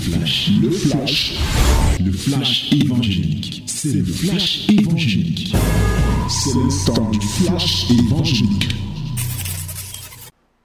flash, 0.00 0.50
le 0.62 0.70
flash, 0.70 1.38
le 2.00 2.12
flash 2.12 2.72
évangélique. 2.72 3.64
C'est 3.66 3.92
le 3.92 4.04
flash 4.04 4.68
évangélique. 4.70 5.54
C'est 6.28 6.54
le 6.54 6.86
temps 6.86 7.10
du 7.10 7.20
flash 7.20 7.90
évangélique. 7.90 8.74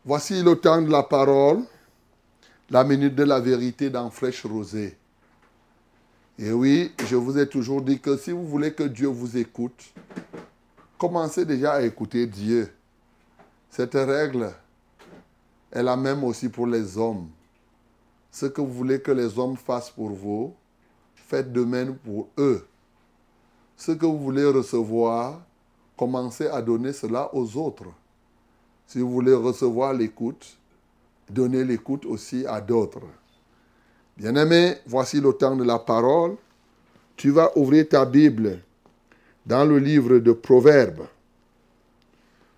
Voici 0.06 0.42
le 0.42 0.56
temps 0.56 0.82
de 0.82 0.90
la 0.90 1.04
parole, 1.04 1.64
la 2.70 2.84
minute 2.86 3.16
de 3.16 3.24
la 3.24 3.40
vérité 3.40 3.90
dans 3.90 4.10
Flèche 4.10 4.46
Rosée. 4.46 4.96
Et 6.40 6.52
oui, 6.52 6.92
je 7.06 7.16
vous 7.16 7.38
ai 7.38 7.48
toujours 7.48 7.82
dit 7.82 8.00
que 8.00 8.16
si 8.18 8.32
vous 8.32 8.48
voulez 8.48 8.74
que 8.74 8.84
Dieu 8.84 9.08
vous 9.08 9.38
écoute, 9.38 9.84
commencez 10.98 11.46
déjà 11.46 11.74
à 11.74 11.82
écouter 11.82 12.26
Dieu. 12.26 12.72
Cette 13.70 13.96
règle 13.96 14.54
est 15.72 15.84
la 15.84 15.98
même 15.98 16.24
aussi 16.24 16.48
pour 16.48 16.68
les 16.68 16.98
hommes. 16.98 17.28
Ce 18.36 18.48
que 18.48 18.60
vous 18.60 18.74
voulez 18.74 19.00
que 19.00 19.14
les 19.14 19.40
hommes 19.40 19.56
fassent 19.56 19.92
pour 19.92 20.10
vous, 20.10 20.54
faites 21.16 21.54
de 21.54 21.64
même 21.64 21.96
pour 21.96 22.28
eux. 22.38 22.68
Ce 23.78 23.94
que 23.94 24.06
vous 24.06 24.20
voulez 24.20 24.44
recevoir, 24.44 25.42
commencez 25.96 26.48
à 26.48 26.62
donner 26.62 26.92
cela 26.92 27.34
aux 27.34 27.56
autres. 27.56 27.86
Si 28.88 29.00
vous 29.00 29.10
voulez 29.10 29.34
recevoir 29.34 29.94
l'écoute, 29.94 30.58
donnez 31.30 31.64
l'écoute 31.64 32.06
aussi 32.06 32.46
à 32.46 32.60
d'autres. 32.60 33.08
Bien-aimé, 34.18 34.80
voici 34.86 35.22
le 35.22 35.32
temps 35.32 35.56
de 35.56 35.64
la 35.64 35.80
parole. 35.80 36.36
Tu 37.16 37.30
vas 37.30 37.58
ouvrir 37.58 37.88
ta 37.88 38.04
Bible 38.04 38.60
dans 39.46 39.64
le 39.64 39.80
livre 39.80 40.18
de 40.18 40.34
Proverbes. 40.34 41.08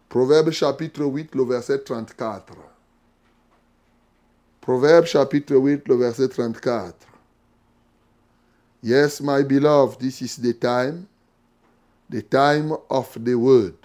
Proverbes 0.10 0.50
chapitre 0.50 1.04
8, 1.04 1.36
le 1.36 1.44
verset 1.44 1.84
34. 1.84 2.77
Proverbe 4.68 5.06
chapitre 5.06 5.56
8, 5.56 5.88
le 5.88 5.96
verset 5.96 6.28
34. 6.28 6.94
Yes, 8.84 9.22
my 9.22 9.42
beloved, 9.42 9.98
this 10.02 10.22
is 10.22 10.36
the 10.36 10.52
time, 10.52 11.08
the 12.10 12.22
time 12.22 12.74
of 12.90 13.18
the 13.24 13.34
word. 13.34 13.78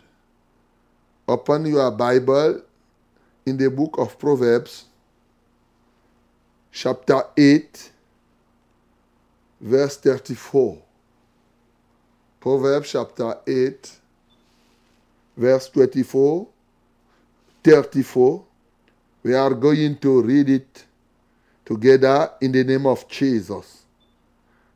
Open 1.29 1.67
your 1.67 1.89
Bible 1.93 2.63
in 3.47 3.57
the 3.57 3.71
book 3.71 3.95
of 3.97 4.19
Proverbs, 4.19 4.87
chapter 6.73 7.23
8, 7.37 7.93
verse 9.61 9.97
34. 9.99 10.83
Proverbs 12.41 12.91
chapter 12.91 13.39
8, 13.47 14.01
verse 15.37 15.69
24, 15.69 16.49
34. 17.63 18.45
We 19.25 19.35
are 19.35 19.55
going 19.55 19.97
to 19.99 20.23
read 20.23 20.49
it 20.49 20.85
together 21.65 22.31
in 22.41 22.53
the 22.53 22.65
name 22.65 22.87
of 22.87 23.07
Jesus. 23.09 23.85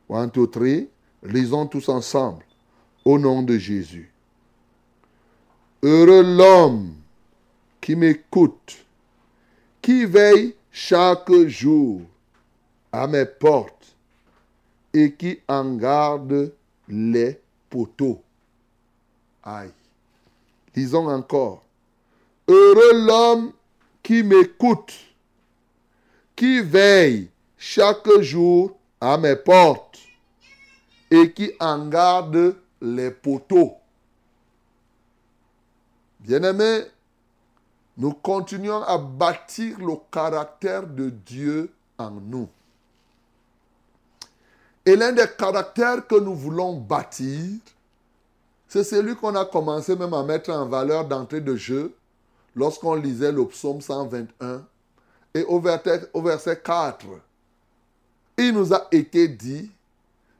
One, 0.07 0.31
two, 0.31 0.47
three. 0.47 0.87
Lisons 1.23 1.67
tous 1.67 1.89
ensemble 1.89 2.43
au 3.03 3.17
nom 3.17 3.41
de 3.41 3.57
Jésus. 3.57 4.09
Heureux 5.83 6.23
l'homme 6.23 6.95
qui 7.81 7.95
m'écoute, 7.95 8.85
qui 9.81 10.05
veille 10.05 10.55
chaque 10.71 11.31
jour 11.47 12.01
à 12.91 13.07
mes 13.07 13.25
portes 13.25 13.95
et 14.93 15.13
qui 15.13 15.39
en 15.47 15.75
garde 15.75 16.53
les 16.87 17.39
poteaux. 17.69 18.21
Aïe. 19.43 19.71
Lisons 20.75 21.09
encore. 21.09 21.63
Heureux 22.47 23.05
l'homme 23.05 23.51
qui 24.07 24.23
m'écoute, 24.23 24.93
qui 26.33 26.61
veille 26.61 27.29
chaque 27.57 28.09
jour 28.21 28.79
à 29.01 29.17
mes 29.17 29.35
portes 29.35 29.99
et 31.11 31.33
qui 31.33 31.51
en 31.59 31.89
garde 31.89 32.55
les 32.79 33.11
poteaux. 33.11 33.73
Bien-aimés, 36.21 36.83
nous 37.97 38.13
continuons 38.13 38.81
à 38.81 38.97
bâtir 38.97 39.77
le 39.79 39.95
caractère 40.09 40.87
de 40.87 41.09
Dieu 41.09 41.73
en 41.97 42.11
nous. 42.11 42.47
Et 44.85 44.95
l'un 44.95 45.11
des 45.11 45.27
caractères 45.37 46.07
que 46.07 46.15
nous 46.15 46.33
voulons 46.33 46.77
bâtir, 46.77 47.59
c'est 48.69 48.85
celui 48.85 49.17
qu'on 49.17 49.35
a 49.35 49.43
commencé 49.43 49.97
même 49.97 50.13
à 50.13 50.23
mettre 50.23 50.51
en 50.51 50.65
valeur 50.65 51.05
d'entrée 51.05 51.41
de 51.41 51.57
jeu 51.57 51.96
lorsqu'on 52.57 52.95
lisait 52.95 53.31
le 53.31 53.47
psaume 53.47 53.79
121 53.79 54.65
et 55.33 55.43
au 55.43 55.59
verset, 55.59 56.09
au 56.13 56.21
verset 56.21 56.59
4, 56.59 57.05
il 58.39 58.51
nous 58.51 58.73
a 58.73 58.87
été 58.91 59.27
dit 59.27 59.71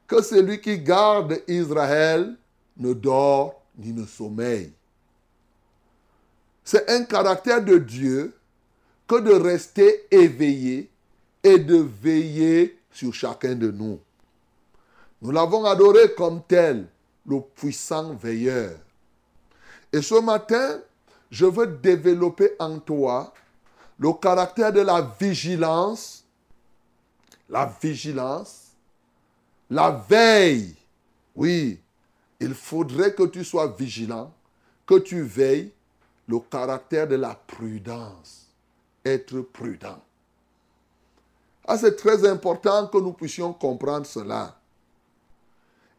que 0.06 0.20
celui 0.20 0.60
qui 0.60 0.78
garde 0.80 1.40
Israël 1.46 2.34
ne 2.76 2.92
dort 2.92 3.62
ni 3.78 3.92
ne 3.92 4.04
sommeille. 4.04 4.72
C'est 6.64 6.90
un 6.90 7.04
caractère 7.04 7.64
de 7.64 7.78
Dieu 7.78 8.34
que 9.06 9.20
de 9.20 9.32
rester 9.32 10.06
éveillé 10.10 10.90
et 11.42 11.58
de 11.58 11.76
veiller 12.02 12.78
sur 12.90 13.14
chacun 13.14 13.54
de 13.54 13.70
nous. 13.70 14.00
Nous 15.22 15.30
l'avons 15.30 15.64
adoré 15.64 16.14
comme 16.16 16.42
tel, 16.46 16.86
le 17.26 17.40
puissant 17.40 18.14
veilleur. 18.14 18.72
Et 19.92 20.02
ce 20.02 20.20
matin, 20.20 20.80
je 21.30 21.46
veux 21.46 21.66
développer 21.66 22.52
en 22.58 22.78
toi 22.78 23.32
le 23.98 24.12
caractère 24.12 24.72
de 24.72 24.80
la 24.80 25.02
vigilance, 25.20 26.24
la 27.48 27.72
vigilance, 27.80 28.72
la 29.70 29.90
veille. 29.90 30.74
Oui, 31.34 31.80
il 32.40 32.54
faudrait 32.54 33.14
que 33.14 33.24
tu 33.24 33.44
sois 33.44 33.74
vigilant, 33.78 34.32
que 34.86 34.98
tu 34.98 35.22
veilles, 35.22 35.72
le 36.26 36.38
caractère 36.40 37.08
de 37.08 37.16
la 37.16 37.34
prudence. 37.34 38.46
Être 39.04 39.40
prudent. 39.40 40.02
Ah, 41.66 41.78
c'est 41.78 41.96
très 41.96 42.26
important 42.26 42.86
que 42.86 42.98
nous 42.98 43.12
puissions 43.12 43.52
comprendre 43.52 44.06
cela. 44.06 44.58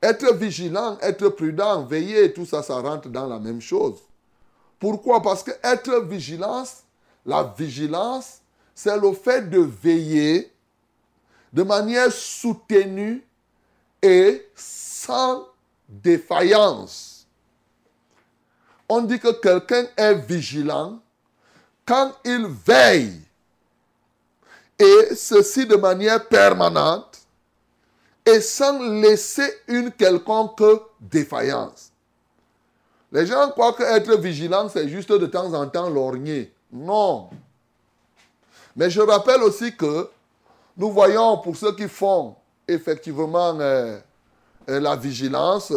Être 0.01 0.33
vigilant, 0.33 0.97
être 1.01 1.29
prudent, 1.29 1.85
veiller, 1.85 2.33
tout 2.33 2.45
ça, 2.45 2.63
ça 2.63 2.79
rentre 2.79 3.09
dans 3.09 3.27
la 3.27 3.39
même 3.39 3.61
chose. 3.61 3.99
Pourquoi? 4.79 5.21
Parce 5.21 5.43
que 5.43 5.51
être 5.63 6.01
vigilance, 6.01 6.83
la 7.25 7.43
vigilance, 7.57 8.39
c'est 8.73 8.97
le 8.97 9.11
fait 9.13 9.49
de 9.49 9.59
veiller 9.59 10.51
de 11.51 11.63
manière 11.63 12.11
soutenue 12.11 13.25
et 14.01 14.47
sans 14.55 15.47
défaillance. 15.87 17.27
On 18.87 19.01
dit 19.01 19.19
que 19.19 19.31
quelqu'un 19.39 19.85
est 19.97 20.15
vigilant 20.15 20.99
quand 21.85 22.13
il 22.23 22.45
veille, 22.45 23.19
et 24.77 25.15
ceci 25.15 25.65
de 25.65 25.75
manière 25.75 26.27
permanente, 26.27 27.19
et 28.25 28.39
sans 28.41 28.79
laisser 29.01 29.51
une 29.67 29.91
quelconque 29.91 30.61
défaillance. 30.99 31.88
Les 33.11 33.25
gens 33.25 33.49
croient 33.49 33.73
qu'être 33.73 34.15
vigilant, 34.17 34.69
c'est 34.69 34.87
juste 34.87 35.11
de 35.11 35.25
temps 35.25 35.53
en 35.53 35.67
temps 35.67 35.89
lorgner. 35.89 36.53
Non. 36.71 37.29
Mais 38.75 38.89
je 38.89 39.01
rappelle 39.01 39.41
aussi 39.41 39.75
que 39.75 40.09
nous 40.77 40.91
voyons 40.91 41.37
pour 41.39 41.55
ceux 41.55 41.75
qui 41.75 41.87
font 41.87 42.35
effectivement 42.67 43.59
euh, 43.59 43.99
euh, 44.69 44.79
la 44.79 44.95
vigilance 44.95 45.73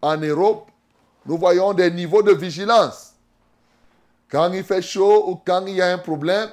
en 0.00 0.16
Europe, 0.16 0.70
nous 1.24 1.36
voyons 1.36 1.72
des 1.72 1.90
niveaux 1.90 2.22
de 2.22 2.32
vigilance. 2.32 3.14
Quand 4.30 4.52
il 4.52 4.62
fait 4.62 4.82
chaud 4.82 5.30
ou 5.30 5.40
quand 5.44 5.66
il 5.66 5.74
y 5.74 5.82
a 5.82 5.92
un 5.92 5.98
problème, 5.98 6.50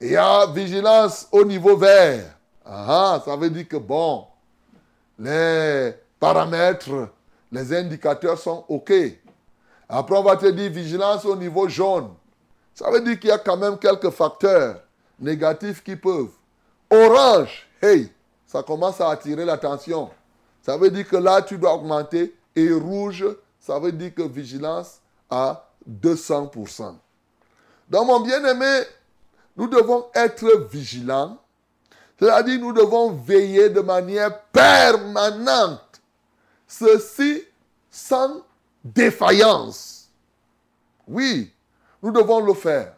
il 0.00 0.12
y 0.12 0.16
a 0.16 0.46
vigilance 0.46 1.26
au 1.32 1.44
niveau 1.44 1.76
vert. 1.76 2.36
Ah, 2.64 3.20
ça 3.24 3.36
veut 3.36 3.50
dire 3.50 3.66
que 3.66 3.76
bon, 3.76 4.26
les 5.18 5.94
paramètres, 6.20 7.08
les 7.50 7.72
indicateurs 7.74 8.38
sont 8.38 8.64
OK. 8.68 8.92
Après, 9.88 10.16
on 10.16 10.22
va 10.22 10.36
te 10.36 10.46
dire 10.46 10.70
vigilance 10.70 11.24
au 11.24 11.36
niveau 11.36 11.68
jaune. 11.68 12.10
Ça 12.74 12.90
veut 12.90 13.00
dire 13.00 13.18
qu'il 13.18 13.30
y 13.30 13.32
a 13.32 13.38
quand 13.38 13.56
même 13.56 13.78
quelques 13.78 14.10
facteurs 14.10 14.80
négatifs 15.18 15.82
qui 15.82 15.96
peuvent. 15.96 16.32
Orange, 16.90 17.66
hey, 17.80 18.12
ça 18.46 18.62
commence 18.62 19.00
à 19.00 19.10
attirer 19.10 19.44
l'attention. 19.44 20.10
Ça 20.62 20.76
veut 20.76 20.90
dire 20.90 21.08
que 21.08 21.16
là, 21.16 21.42
tu 21.42 21.58
dois 21.58 21.74
augmenter. 21.74 22.34
Et 22.54 22.72
rouge, 22.72 23.24
ça 23.60 23.78
veut 23.78 23.92
dire 23.92 24.14
que 24.14 24.22
vigilance 24.22 25.00
à 25.30 25.68
200%. 25.88 26.94
Dans 27.88 28.04
mon 28.04 28.20
bien-aimé, 28.20 28.82
nous 29.56 29.68
devons 29.68 30.06
être 30.14 30.66
vigilants. 30.70 31.38
C'est-à-dire, 32.18 32.58
nous 32.60 32.72
devons 32.72 33.12
veiller 33.12 33.68
de 33.68 33.80
manière 33.80 34.42
permanente. 34.44 36.00
Ceci 36.66 37.44
sans 37.90 38.42
défaillance. 38.94 40.08
Oui, 41.08 41.52
nous 42.02 42.10
devons 42.10 42.40
le 42.40 42.54
faire. 42.54 42.94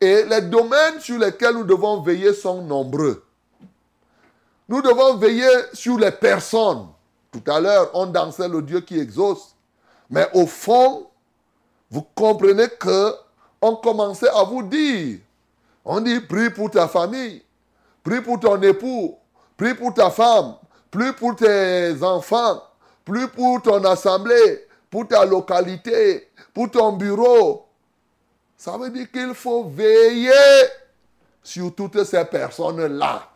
Et 0.00 0.24
les 0.24 0.42
domaines 0.42 1.00
sur 1.00 1.18
lesquels 1.18 1.54
nous 1.54 1.64
devons 1.64 2.00
veiller 2.02 2.32
sont 2.32 2.62
nombreux. 2.62 3.24
Nous 4.68 4.82
devons 4.82 5.16
veiller 5.16 5.50
sur 5.72 5.98
les 5.98 6.12
personnes. 6.12 6.88
Tout 7.32 7.50
à 7.50 7.60
l'heure, 7.60 7.90
on 7.94 8.06
dansait 8.06 8.48
le 8.48 8.62
Dieu 8.62 8.80
qui 8.80 8.98
exauce. 8.98 9.54
Mais 10.10 10.28
au 10.34 10.46
fond, 10.46 11.08
vous 11.90 12.06
comprenez 12.14 12.68
que 12.68 13.12
on 13.60 13.76
commençait 13.76 14.28
à 14.28 14.44
vous 14.44 14.62
dire, 14.62 15.18
on 15.84 16.00
dit, 16.00 16.20
prie 16.20 16.50
pour 16.50 16.70
ta 16.70 16.86
famille, 16.86 17.42
prie 18.04 18.20
pour 18.20 18.38
ton 18.38 18.60
époux, 18.62 19.18
prie 19.56 19.74
pour 19.74 19.92
ta 19.92 20.10
femme, 20.10 20.54
prie 20.90 21.12
pour 21.12 21.34
tes 21.34 21.96
enfants, 22.02 22.62
prie 23.04 23.26
pour 23.26 23.60
ton 23.62 23.82
assemblée, 23.84 24.67
pour 24.90 25.06
ta 25.06 25.24
localité, 25.24 26.30
pour 26.54 26.70
ton 26.70 26.92
bureau. 26.92 27.66
Ça 28.56 28.76
veut 28.76 28.90
dire 28.90 29.10
qu'il 29.10 29.34
faut 29.34 29.64
veiller 29.64 30.30
sur 31.42 31.74
toutes 31.74 32.02
ces 32.04 32.24
personnes-là. 32.24 33.28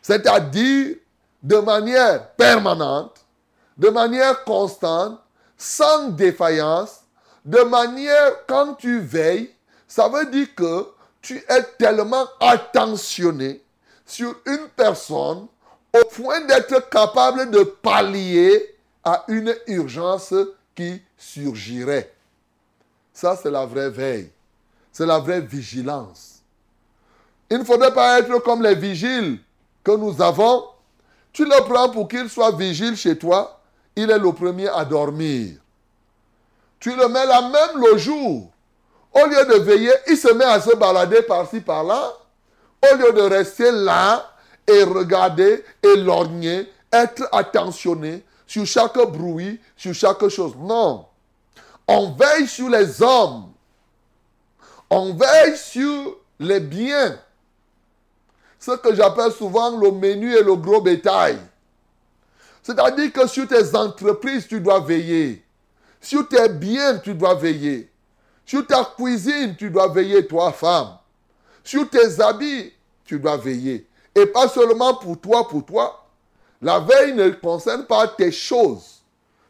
C'est-à-dire 0.00 0.96
de 1.42 1.56
manière 1.56 2.30
permanente, 2.30 3.24
de 3.76 3.88
manière 3.88 4.44
constante, 4.44 5.20
sans 5.56 6.08
défaillance, 6.10 7.00
de 7.44 7.60
manière 7.62 8.46
quand 8.46 8.74
tu 8.74 9.00
veilles, 9.00 9.50
ça 9.86 10.08
veut 10.08 10.26
dire 10.26 10.54
que 10.54 10.86
tu 11.20 11.42
es 11.48 11.62
tellement 11.78 12.26
attentionné 12.40 13.62
sur 14.06 14.34
une 14.46 14.68
personne 14.76 15.46
au 15.92 16.04
point 16.06 16.40
d'être 16.42 16.88
capable 16.90 17.50
de 17.50 17.62
pallier 17.62 18.76
à 19.04 19.24
une 19.28 19.54
urgence 19.66 20.34
qui 20.78 21.02
surgirait. 21.16 22.14
Ça, 23.12 23.36
c'est 23.42 23.50
la 23.50 23.66
vraie 23.66 23.90
veille. 23.90 24.30
C'est 24.92 25.06
la 25.06 25.18
vraie 25.18 25.40
vigilance. 25.40 26.36
Il 27.50 27.58
ne 27.58 27.64
faudrait 27.64 27.92
pas 27.92 28.20
être 28.20 28.38
comme 28.44 28.62
les 28.62 28.76
vigiles 28.76 29.40
que 29.82 29.90
nous 29.90 30.22
avons. 30.22 30.66
Tu 31.32 31.44
le 31.44 31.64
prends 31.68 31.90
pour 31.90 32.06
qu'il 32.06 32.30
soit 32.30 32.52
vigile 32.52 32.96
chez 32.96 33.18
toi. 33.18 33.60
Il 33.96 34.08
est 34.08 34.18
le 34.20 34.32
premier 34.32 34.68
à 34.68 34.84
dormir. 34.84 35.56
Tu 36.78 36.94
le 36.94 37.08
mets 37.08 37.26
là 37.26 37.42
même 37.42 37.84
le 37.84 37.98
jour. 37.98 38.48
Au 39.12 39.26
lieu 39.26 39.44
de 39.46 39.58
veiller, 39.64 39.92
il 40.06 40.16
se 40.16 40.32
met 40.32 40.44
à 40.44 40.60
se 40.60 40.76
balader 40.76 41.22
par-ci, 41.22 41.60
par-là. 41.60 42.12
Au 42.88 42.96
lieu 42.96 43.12
de 43.14 43.22
rester 43.22 43.72
là 43.72 44.30
et 44.64 44.84
regarder 44.84 45.64
et 45.82 45.96
lorgner, 45.96 46.70
être 46.92 47.28
attentionné 47.32 48.22
sur 48.48 48.66
chaque 48.66 48.98
bruit, 49.12 49.60
sur 49.76 49.94
chaque 49.94 50.26
chose. 50.28 50.54
Non. 50.58 51.06
On 51.86 52.12
veille 52.12 52.48
sur 52.48 52.68
les 52.68 53.00
hommes. 53.02 53.52
On 54.90 55.14
veille 55.14 55.56
sur 55.56 56.16
les 56.40 56.58
biens. 56.58 57.20
Ce 58.58 58.72
que 58.72 58.94
j'appelle 58.94 59.32
souvent 59.32 59.76
le 59.76 59.92
menu 59.92 60.34
et 60.34 60.42
le 60.42 60.56
gros 60.56 60.80
bétail. 60.80 61.38
C'est-à-dire 62.62 63.12
que 63.12 63.26
sur 63.26 63.46
tes 63.46 63.76
entreprises, 63.76 64.48
tu 64.48 64.60
dois 64.60 64.80
veiller. 64.80 65.44
Sur 66.00 66.26
tes 66.26 66.48
biens, 66.48 66.98
tu 66.98 67.14
dois 67.14 67.34
veiller. 67.34 67.90
Sur 68.46 68.66
ta 68.66 68.82
cuisine, 68.96 69.54
tu 69.56 69.70
dois 69.70 69.88
veiller, 69.88 70.26
toi, 70.26 70.52
femme. 70.52 70.96
Sur 71.62 71.88
tes 71.88 72.20
habits, 72.20 72.72
tu 73.04 73.18
dois 73.18 73.36
veiller. 73.36 73.86
Et 74.14 74.24
pas 74.24 74.48
seulement 74.48 74.94
pour 74.94 75.20
toi, 75.20 75.46
pour 75.46 75.64
toi. 75.66 76.07
La 76.60 76.80
veille 76.80 77.14
ne 77.14 77.30
concerne 77.30 77.86
pas 77.86 78.08
tes 78.08 78.32
choses. 78.32 79.02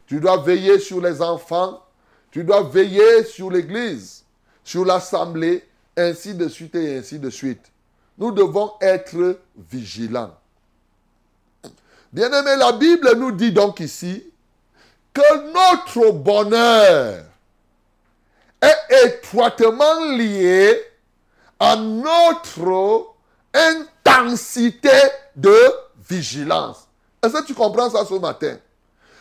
Tu 0.05 0.19
dois 0.19 0.37
veiller 0.37 0.79
sur 0.79 1.01
les 1.01 1.21
enfants. 1.21 1.83
Tu 2.31 2.43
dois 2.43 2.63
veiller 2.63 3.23
sur 3.23 3.49
l'église, 3.49 4.23
sur 4.63 4.85
l'assemblée, 4.85 5.67
ainsi 5.97 6.35
de 6.35 6.47
suite 6.47 6.75
et 6.75 6.97
ainsi 6.97 7.17
de 7.17 7.29
suite. 7.29 7.71
Nous 8.17 8.31
devons 8.31 8.73
être 8.81 9.39
vigilants. 9.71 10.35
Bien-aimé, 12.11 12.55
la 12.57 12.73
Bible 12.73 13.15
nous 13.17 13.31
dit 13.31 13.51
donc 13.51 13.79
ici 13.79 14.31
que 15.13 15.53
notre 15.53 16.11
bonheur 16.11 17.23
est 18.61 19.05
étroitement 19.05 20.05
lié 20.11 20.79
à 21.59 21.75
notre 21.75 23.13
intensité 23.53 24.89
de 25.35 25.57
vigilance. 26.09 26.88
Est-ce 27.21 27.33
que 27.33 27.45
tu 27.45 27.53
comprends 27.53 27.89
ça 27.89 28.05
ce 28.05 28.13
matin? 28.15 28.57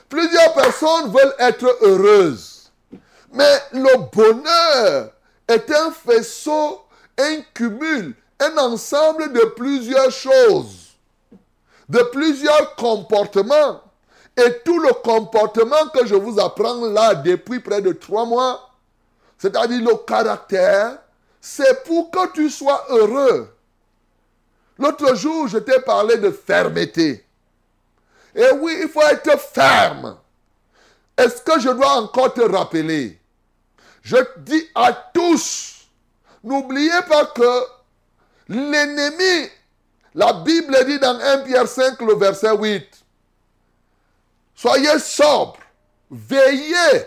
Plusieurs 0.08 0.54
personnes 0.54 1.10
veulent 1.10 1.34
être 1.38 1.78
heureuses. 1.82 2.70
Mais 3.32 3.58
le 3.72 3.96
bonheur 4.10 5.12
est 5.46 5.70
un 5.70 5.90
faisceau, 5.90 6.82
un 7.18 7.40
cumul, 7.52 8.14
un 8.40 8.56
ensemble 8.58 9.32
de 9.32 9.44
plusieurs 9.56 10.10
choses, 10.10 10.94
de 11.88 11.98
plusieurs 12.12 12.74
comportements 12.76 13.82
et 14.36 14.60
tout 14.64 14.78
le 14.78 14.92
comportement 14.92 15.88
que 15.92 16.06
je 16.06 16.14
vous 16.14 16.38
apprends 16.38 16.86
là 16.86 17.14
depuis 17.14 17.60
près 17.60 17.82
de 17.82 17.92
trois 17.92 18.24
mois, 18.24 18.70
c'est-à-dire 19.36 19.82
le 19.82 19.96
caractère, 20.06 20.98
c'est 21.40 21.84
pour 21.84 22.10
que 22.10 22.32
tu 22.32 22.48
sois 22.48 22.84
heureux. 22.88 23.52
L'autre 24.78 25.16
jour, 25.16 25.48
je 25.48 25.58
t'ai 25.58 25.80
parlé 25.80 26.18
de 26.18 26.30
fermeté. 26.30 27.24
Et 28.34 28.50
oui, 28.60 28.78
il 28.82 28.88
faut 28.88 29.02
être 29.02 29.38
ferme. 29.38 30.18
Est-ce 31.16 31.42
que 31.42 31.58
je 31.60 31.70
dois 31.70 32.00
encore 32.00 32.32
te 32.32 32.40
rappeler? 32.40 33.20
Je 34.02 34.16
dis 34.38 34.68
à 34.74 34.92
tous, 34.92 35.88
n'oubliez 36.44 37.02
pas 37.08 37.26
que 37.26 37.64
l'ennemi, 38.48 39.50
la 40.14 40.32
Bible 40.32 40.76
dit 40.86 40.98
dans 40.98 41.18
1 41.18 41.38
Pierre 41.38 41.68
5, 41.68 42.00
le 42.02 42.14
verset 42.14 42.56
8, 42.56 42.86
Soyez 44.54 44.98
sobre, 44.98 45.58
veillez. 46.10 47.06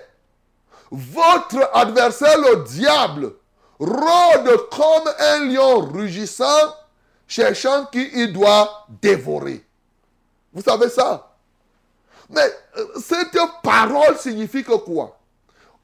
Votre 0.89 1.69
adversaire, 1.73 2.37
le 2.37 2.63
diable, 2.65 3.33
rôde 3.79 4.69
comme 4.69 5.13
un 5.19 5.45
lion 5.45 5.79
rugissant, 5.79 6.75
cherchant 7.27 7.85
qui 7.85 8.09
il 8.13 8.33
doit 8.33 8.85
dévorer. 9.01 9.65
Vous 10.53 10.61
savez 10.61 10.89
ça? 10.89 11.35
Mais 12.29 12.49
euh, 12.77 12.85
cette 12.99 13.37
parole 13.63 14.17
signifie 14.17 14.63
que 14.63 14.75
quoi? 14.77 15.17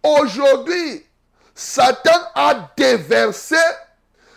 Aujourd'hui, 0.03 1.05
Satan 1.53 2.19
a 2.35 2.69
déversé 2.77 3.57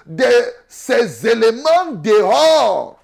de 0.07 0.25
ces 0.69 1.27
éléments 1.27 1.93
dehors 1.93 2.99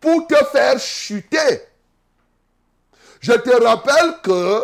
pour 0.00 0.26
te 0.26 0.44
faire 0.46 0.78
chuter. 0.78 1.62
Je 3.20 3.32
te 3.32 3.62
rappelle 3.62 4.20
que 4.22 4.62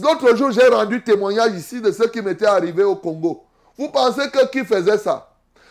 l'autre 0.00 0.34
jour, 0.34 0.50
j'ai 0.50 0.66
rendu 0.66 1.02
témoignage 1.02 1.52
ici 1.52 1.80
de 1.80 1.92
ce 1.92 2.04
qui 2.04 2.20
m'était 2.20 2.46
arrivé 2.46 2.82
au 2.82 2.96
Congo. 2.96 3.44
Vous 3.76 3.90
pensez 3.90 4.30
que 4.30 4.46
qui 4.48 4.64
faisait 4.64 4.98
ça? 4.98 5.30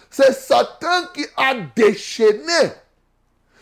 C'est 0.10 0.32
Satan 0.32 1.08
qui 1.13 1.25
a 1.36 1.53
déchaîné 1.75 2.72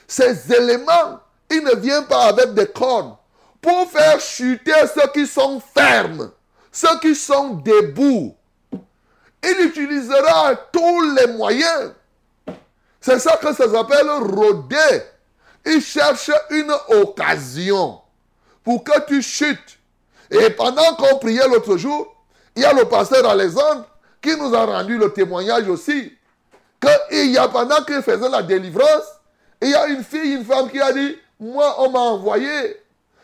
ces 0.07 0.53
éléments. 0.53 1.19
Il 1.55 1.63
ne 1.63 1.75
vient 1.75 2.03
pas 2.03 2.25
avec 2.25 2.53
des 2.53 2.67
cornes 2.67 3.15
pour 3.61 3.89
faire 3.89 4.19
chuter 4.19 4.73
ceux 4.93 5.09
qui 5.13 5.25
sont 5.25 5.61
fermes, 5.73 6.31
ceux 6.69 6.99
qui 6.99 7.15
sont 7.15 7.55
debout. 7.55 8.35
Il 8.73 9.65
utilisera 9.65 10.53
tous 10.73 11.15
les 11.15 11.27
moyens. 11.27 11.93
C'est 12.99 13.19
ça 13.19 13.37
que 13.37 13.53
ça 13.53 13.71
s'appelle 13.71 14.09
rôder. 14.09 15.01
Il 15.65 15.81
cherche 15.81 16.29
une 16.49 16.73
occasion 16.89 18.01
pour 18.63 18.83
que 18.83 18.99
tu 19.07 19.21
chutes. 19.21 19.79
Et 20.29 20.49
pendant 20.49 20.95
qu'on 20.95 21.19
priait 21.19 21.47
l'autre 21.47 21.77
jour, 21.77 22.13
il 22.55 22.63
y 22.63 22.65
a 22.65 22.73
le 22.73 22.85
pasteur 22.85 23.29
Alexandre 23.29 23.85
qui 24.21 24.35
nous 24.35 24.53
a 24.53 24.65
rendu 24.65 24.97
le 24.97 25.13
témoignage 25.13 25.69
aussi. 25.69 26.11
Qu'il 26.81 27.31
y 27.31 27.37
a 27.37 27.47
pendant 27.47 27.81
qu'il 27.85 28.01
faisait 28.01 28.29
la 28.29 28.43
délivrance, 28.43 29.05
il 29.61 29.69
y 29.69 29.75
a 29.75 29.87
une 29.87 30.03
fille, 30.03 30.33
une 30.33 30.43
femme 30.43 30.69
qui 30.69 30.81
a 30.81 30.91
dit, 30.91 31.15
moi 31.39 31.75
on 31.79 31.89
m'a 31.89 31.99
envoyé, 31.99 32.81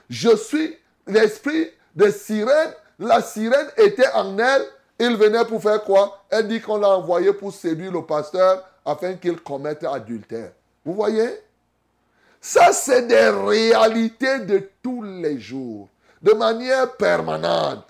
je 0.09 0.35
suis 0.35 0.77
l'esprit 1.07 1.69
de 1.95 2.09
sirène. 2.09 2.73
La 2.99 3.21
sirène 3.21 3.67
était 3.77 4.11
en 4.13 4.37
elle. 4.37 4.65
Il 4.99 5.15
venait 5.17 5.45
pour 5.45 5.61
faire 5.61 5.83
quoi? 5.83 6.23
Elle 6.29 6.47
dit 6.47 6.61
qu'on 6.61 6.77
l'a 6.77 6.89
envoyé 6.89 7.33
pour 7.33 7.51
séduire 7.51 7.91
le 7.91 8.05
pasteur 8.05 8.63
afin 8.85 9.15
qu'il 9.15 9.39
commette 9.41 9.83
adultère. 9.83 10.51
Vous 10.85 10.93
voyez? 10.93 11.41
Ça, 12.39 12.71
c'est 12.73 13.07
des 13.07 13.29
réalités 13.29 14.39
de 14.39 14.69
tous 14.81 15.03
les 15.03 15.39
jours, 15.39 15.89
de 16.21 16.33
manière 16.33 16.95
permanente. 16.97 17.85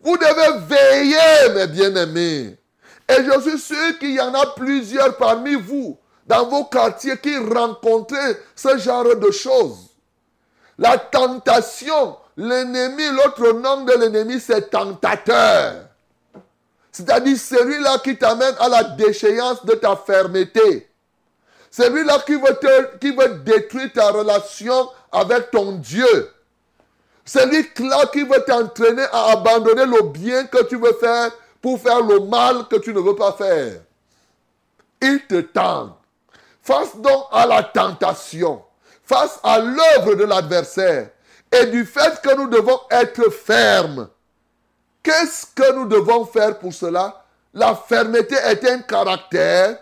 Vous 0.00 0.16
devez 0.16 0.58
veiller, 0.66 1.54
mes 1.54 1.66
bien-aimés. 1.66 2.56
Et 3.08 3.24
je 3.24 3.40
suis 3.40 3.58
sûr 3.58 3.98
qu'il 3.98 4.14
y 4.14 4.20
en 4.20 4.34
a 4.34 4.46
plusieurs 4.54 5.16
parmi 5.16 5.54
vous, 5.54 5.98
dans 6.28 6.46
vos 6.46 6.64
quartiers, 6.64 7.16
qui 7.18 7.36
rencontrent 7.36 8.36
ce 8.54 8.78
genre 8.78 9.16
de 9.16 9.30
choses. 9.30 9.88
La 10.78 10.98
tentation, 10.98 12.16
l'ennemi, 12.36 13.08
l'autre 13.08 13.52
nom 13.52 13.84
de 13.84 13.92
l'ennemi, 13.94 14.38
c'est 14.38 14.70
tentateur. 14.70 15.86
C'est-à-dire 16.92 17.36
celui-là 17.36 17.98
qui 18.04 18.16
t'amène 18.16 18.54
à 18.60 18.68
la 18.68 18.84
déchéance 18.84 19.64
de 19.64 19.72
ta 19.74 19.96
fermeté. 19.96 20.88
C'est 21.70 21.90
lui-là 21.90 22.18
qui 22.26 22.34
veut, 22.34 22.58
qui 23.00 23.14
veut 23.14 23.40
détruire 23.44 23.92
ta 23.92 24.10
relation 24.10 24.88
avec 25.10 25.50
ton 25.50 25.72
Dieu. 25.72 26.30
C'est 27.24 27.46
lui-là 27.46 28.06
qui 28.12 28.22
veut 28.22 28.42
t'entraîner 28.46 29.04
à 29.12 29.32
abandonner 29.32 29.86
le 29.86 30.02
bien 30.08 30.44
que 30.46 30.64
tu 30.64 30.76
veux 30.76 30.94
faire 30.94 31.30
pour 31.60 31.80
faire 31.80 32.02
le 32.02 32.20
mal 32.20 32.68
que 32.68 32.76
tu 32.76 32.92
ne 32.92 33.00
veux 33.00 33.16
pas 33.16 33.32
faire. 33.32 33.80
Il 35.00 35.26
te 35.26 35.40
tente. 35.40 35.97
Face 36.68 36.94
donc 36.96 37.24
à 37.32 37.46
la 37.46 37.62
tentation, 37.62 38.62
face 39.02 39.40
à 39.42 39.58
l'œuvre 39.58 40.16
de 40.16 40.24
l'adversaire 40.24 41.08
et 41.50 41.64
du 41.64 41.86
fait 41.86 42.20
que 42.20 42.34
nous 42.34 42.46
devons 42.46 42.78
être 42.90 43.30
fermes. 43.30 44.10
Qu'est-ce 45.02 45.46
que 45.46 45.72
nous 45.72 45.86
devons 45.86 46.26
faire 46.26 46.58
pour 46.58 46.74
cela? 46.74 47.24
La 47.54 47.74
fermeté 47.74 48.34
est 48.34 48.62
un 48.66 48.80
caractère 48.80 49.78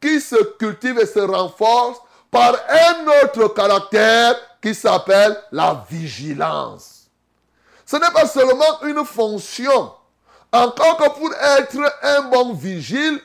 qui 0.00 0.18
se 0.18 0.42
cultive 0.56 0.98
et 0.98 1.04
se 1.04 1.18
renforce 1.18 1.98
par 2.30 2.56
un 2.70 3.06
autre 3.22 3.48
caractère 3.48 4.34
qui 4.62 4.74
s'appelle 4.74 5.38
la 5.52 5.84
vigilance. 5.90 7.10
Ce 7.84 7.96
n'est 7.96 8.12
pas 8.12 8.26
seulement 8.26 8.80
une 8.84 9.04
fonction. 9.04 9.92
Encore 10.50 10.96
que 10.96 11.10
pour 11.18 11.34
être 11.34 11.98
un 12.02 12.22
bon 12.22 12.54
vigile, 12.54 13.20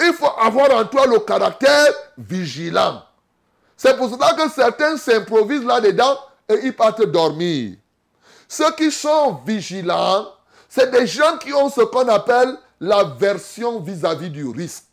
il 0.00 0.12
faut 0.12 0.30
avoir 0.38 0.70
en 0.72 0.84
toi 0.84 1.06
le 1.06 1.18
caractère 1.20 1.92
vigilant. 2.18 3.02
C'est 3.76 3.96
pour 3.96 4.10
cela 4.10 4.34
que 4.34 4.50
certains 4.50 4.96
s'improvisent 4.96 5.64
là-dedans 5.64 6.18
et 6.48 6.60
ils 6.64 6.74
partent 6.74 7.04
dormir. 7.06 7.76
Ceux 8.48 8.72
qui 8.72 8.90
sont 8.90 9.40
vigilants, 9.46 10.28
c'est 10.68 10.90
des 10.90 11.06
gens 11.06 11.38
qui 11.38 11.52
ont 11.52 11.68
ce 11.68 11.82
qu'on 11.82 12.08
appelle 12.08 12.56
la 12.80 13.04
version 13.04 13.80
vis-à-vis 13.80 14.30
du 14.30 14.46
risque. 14.46 14.84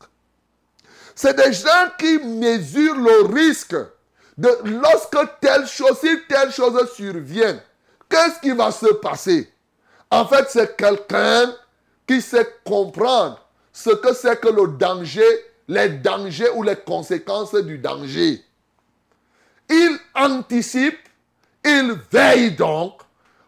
C'est 1.15 1.35
des 1.35 1.53
gens 1.53 1.89
qui 1.97 2.17
mesurent 2.19 2.95
le 2.95 3.33
risque 3.33 3.75
de 4.37 4.49
lorsque 4.63 5.39
telle 5.39 5.67
chose, 5.67 5.97
si 5.99 6.17
telle 6.27 6.51
chose 6.51 6.91
survient, 6.95 7.59
qu'est-ce 8.09 8.39
qui 8.39 8.51
va 8.51 8.71
se 8.71 8.87
passer? 8.93 9.51
En 10.09 10.25
fait, 10.25 10.47
c'est 10.49 10.75
quelqu'un 10.75 11.53
qui 12.07 12.21
sait 12.21 12.47
comprendre 12.65 13.42
ce 13.73 13.89
que 13.89 14.13
c'est 14.13 14.39
que 14.39 14.47
le 14.47 14.77
danger, 14.77 15.25
les 15.67 15.89
dangers 15.89 16.49
ou 16.55 16.63
les 16.63 16.75
conséquences 16.75 17.55
du 17.55 17.79
danger. 17.79 18.41
Il 19.69 19.97
anticipe, 20.15 20.99
il 21.65 21.95
veille 22.11 22.51
donc 22.51 23.01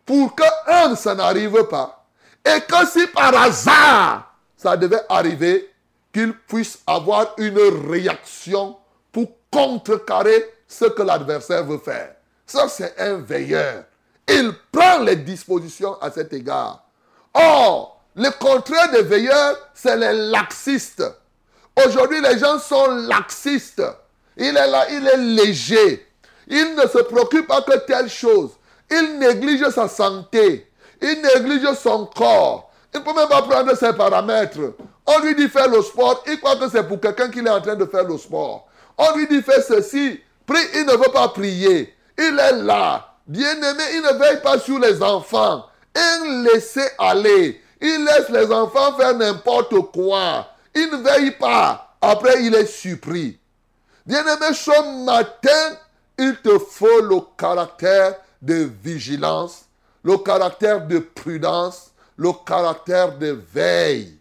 pour 0.05 0.35
que, 0.35 0.43
un, 0.67 0.95
ça 0.95 1.15
n'arrive 1.15 1.63
pas. 1.65 2.05
Et 2.43 2.59
que 2.61 2.87
si 2.87 3.07
par 3.07 3.35
hasard 3.35 4.35
ça 4.57 4.75
devait 4.75 5.03
arriver, 5.09 5.71
qu'il 6.11 6.33
puisse 6.33 6.79
avoir 6.87 7.33
une 7.37 7.59
réaction 7.89 8.77
pour 9.11 9.27
contrecarrer 9.51 10.53
ce 10.67 10.85
que 10.85 11.01
l'adversaire 11.01 11.65
veut 11.65 11.77
faire. 11.77 12.15
Ça, 12.45 12.67
c'est 12.67 12.97
un 12.99 13.17
veilleur. 13.17 13.83
Il 14.27 14.53
prend 14.71 14.99
les 14.99 15.17
dispositions 15.17 16.01
à 16.01 16.09
cet 16.09 16.33
égard. 16.33 16.83
Or, 17.33 17.94
le 18.15 18.29
contraire 18.39 18.91
des 18.91 19.01
veilleurs, 19.01 19.57
c'est 19.73 19.97
les 19.97 20.13
laxistes. 20.29 21.03
Aujourd'hui, 21.85 22.21
les 22.21 22.39
gens 22.39 22.57
sont 22.59 22.87
laxistes. 23.07 23.83
Il 24.37 24.55
est 24.55 24.67
là, 24.67 24.89
il 24.89 25.05
est 25.07 25.17
léger. 25.17 26.07
Il 26.47 26.75
ne 26.75 26.87
se 26.87 26.99
préoccupe 27.03 27.47
pas 27.47 27.61
que 27.61 27.77
telle 27.85 28.09
chose. 28.09 28.51
Il 28.89 29.19
néglige 29.19 29.67
sa 29.69 29.87
santé. 29.89 30.71
Il 31.01 31.21
néglige 31.21 31.73
son 31.73 32.05
corps. 32.05 32.71
Il 32.93 32.99
ne 32.99 33.03
peut 33.05 33.13
même 33.13 33.27
pas 33.27 33.41
prendre 33.41 33.75
ses 33.75 33.91
paramètres. 33.91 34.59
On 35.05 35.19
lui 35.19 35.35
dit 35.35 35.49
faire 35.49 35.67
le 35.67 35.81
sport. 35.81 36.23
Il 36.27 36.39
croit 36.39 36.55
que 36.55 36.69
c'est 36.69 36.87
pour 36.87 37.01
quelqu'un 37.01 37.29
qui 37.29 37.39
est 37.39 37.49
en 37.49 37.59
train 37.59 37.75
de 37.75 37.85
faire 37.85 38.05
le 38.05 38.17
sport. 38.17 38.67
On 38.97 39.17
lui 39.17 39.27
dit 39.27 39.41
faire 39.41 39.61
ceci. 39.61 40.21
Il 40.49 40.85
ne 40.85 40.91
veut 40.91 41.11
pas 41.11 41.27
prier. 41.29 41.93
Il 42.17 42.39
est 42.39 42.63
là. 42.63 43.15
Bien-aimé, 43.27 43.83
il 43.93 44.01
ne 44.01 44.17
veille 44.17 44.41
pas 44.41 44.59
sur 44.59 44.79
les 44.79 45.01
enfants. 45.01 45.65
Il 45.95 46.43
laisse 46.43 46.79
aller. 46.97 47.61
Il 47.81 48.05
laisse 48.05 48.29
les 48.29 48.51
enfants 48.51 48.95
faire 48.97 49.15
n'importe 49.15 49.73
quoi. 49.91 50.47
Il 50.73 50.89
ne 50.91 50.97
veille 50.97 51.31
pas. 51.31 51.95
Après, 52.01 52.43
il 52.43 52.53
est 52.55 52.65
surpris. 52.65 53.39
Bien-aimé, 54.05 54.53
ce 54.53 55.05
matin, 55.05 55.77
il 56.17 56.35
te 56.41 56.57
faut 56.59 57.01
le 57.01 57.17
caractère 57.37 58.15
de 58.41 58.69
vigilance, 58.83 59.65
le 60.03 60.17
caractère 60.17 60.85
de 60.85 60.99
prudence, 60.99 61.91
le 62.17 62.31
caractère 62.45 63.17
de 63.17 63.39
veille. 63.53 64.19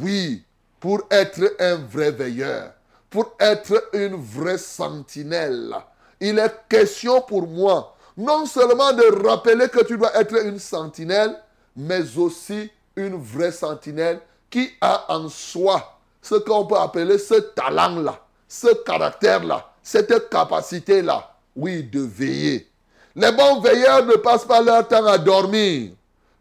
Oui, 0.00 0.42
pour 0.80 1.02
être 1.10 1.54
un 1.60 1.76
vrai 1.76 2.10
veilleur, 2.10 2.72
pour 3.08 3.34
être 3.38 3.88
une 3.92 4.16
vraie 4.16 4.58
sentinelle. 4.58 5.74
Il 6.20 6.38
est 6.38 6.54
question 6.68 7.20
pour 7.22 7.46
moi 7.46 7.94
non 8.18 8.46
seulement 8.46 8.92
de 8.92 9.26
rappeler 9.26 9.68
que 9.68 9.84
tu 9.84 9.96
dois 9.96 10.14
être 10.20 10.44
une 10.44 10.58
sentinelle, 10.58 11.36
mais 11.78 12.18
aussi 12.18 12.70
une 12.96 13.14
vraie 13.14 13.52
sentinelle 13.52 14.20
qui 14.50 14.68
a 14.80 15.14
en 15.14 15.28
soi 15.28 15.96
ce 16.20 16.34
qu'on 16.34 16.66
peut 16.66 16.76
appeler 16.76 17.18
ce 17.18 17.34
talent-là, 17.34 18.18
ce 18.48 18.74
caractère-là, 18.82 19.70
cette 19.80 20.28
capacité-là, 20.28 21.36
oui, 21.54 21.84
de 21.84 22.00
veiller. 22.00 22.68
Les 23.14 23.30
bons 23.30 23.60
veilleurs 23.60 24.04
ne 24.04 24.14
passent 24.14 24.44
pas 24.44 24.60
leur 24.60 24.88
temps 24.88 25.06
à 25.06 25.18
dormir, 25.18 25.92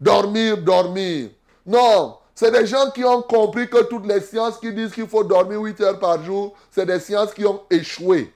dormir, 0.02 0.58
dormir. 0.58 1.30
Non, 1.66 2.18
c'est 2.34 2.52
des 2.52 2.66
gens 2.66 2.90
qui 2.90 3.06
ont 3.06 3.22
compris 3.22 3.70
que 3.70 3.84
toutes 3.84 4.08
les 4.08 4.22
sciences 4.22 4.58
qui 4.58 4.74
disent 4.74 4.92
qu'il 4.92 5.08
faut 5.08 5.24
dormir 5.24 5.62
8 5.62 5.82
heures 5.82 6.00
par 6.00 6.24
jour, 6.24 6.56
c'est 6.72 6.86
des 6.88 7.00
sciences 7.00 7.34
qui 7.34 7.46
ont 7.46 7.62
échoué. 7.70 8.34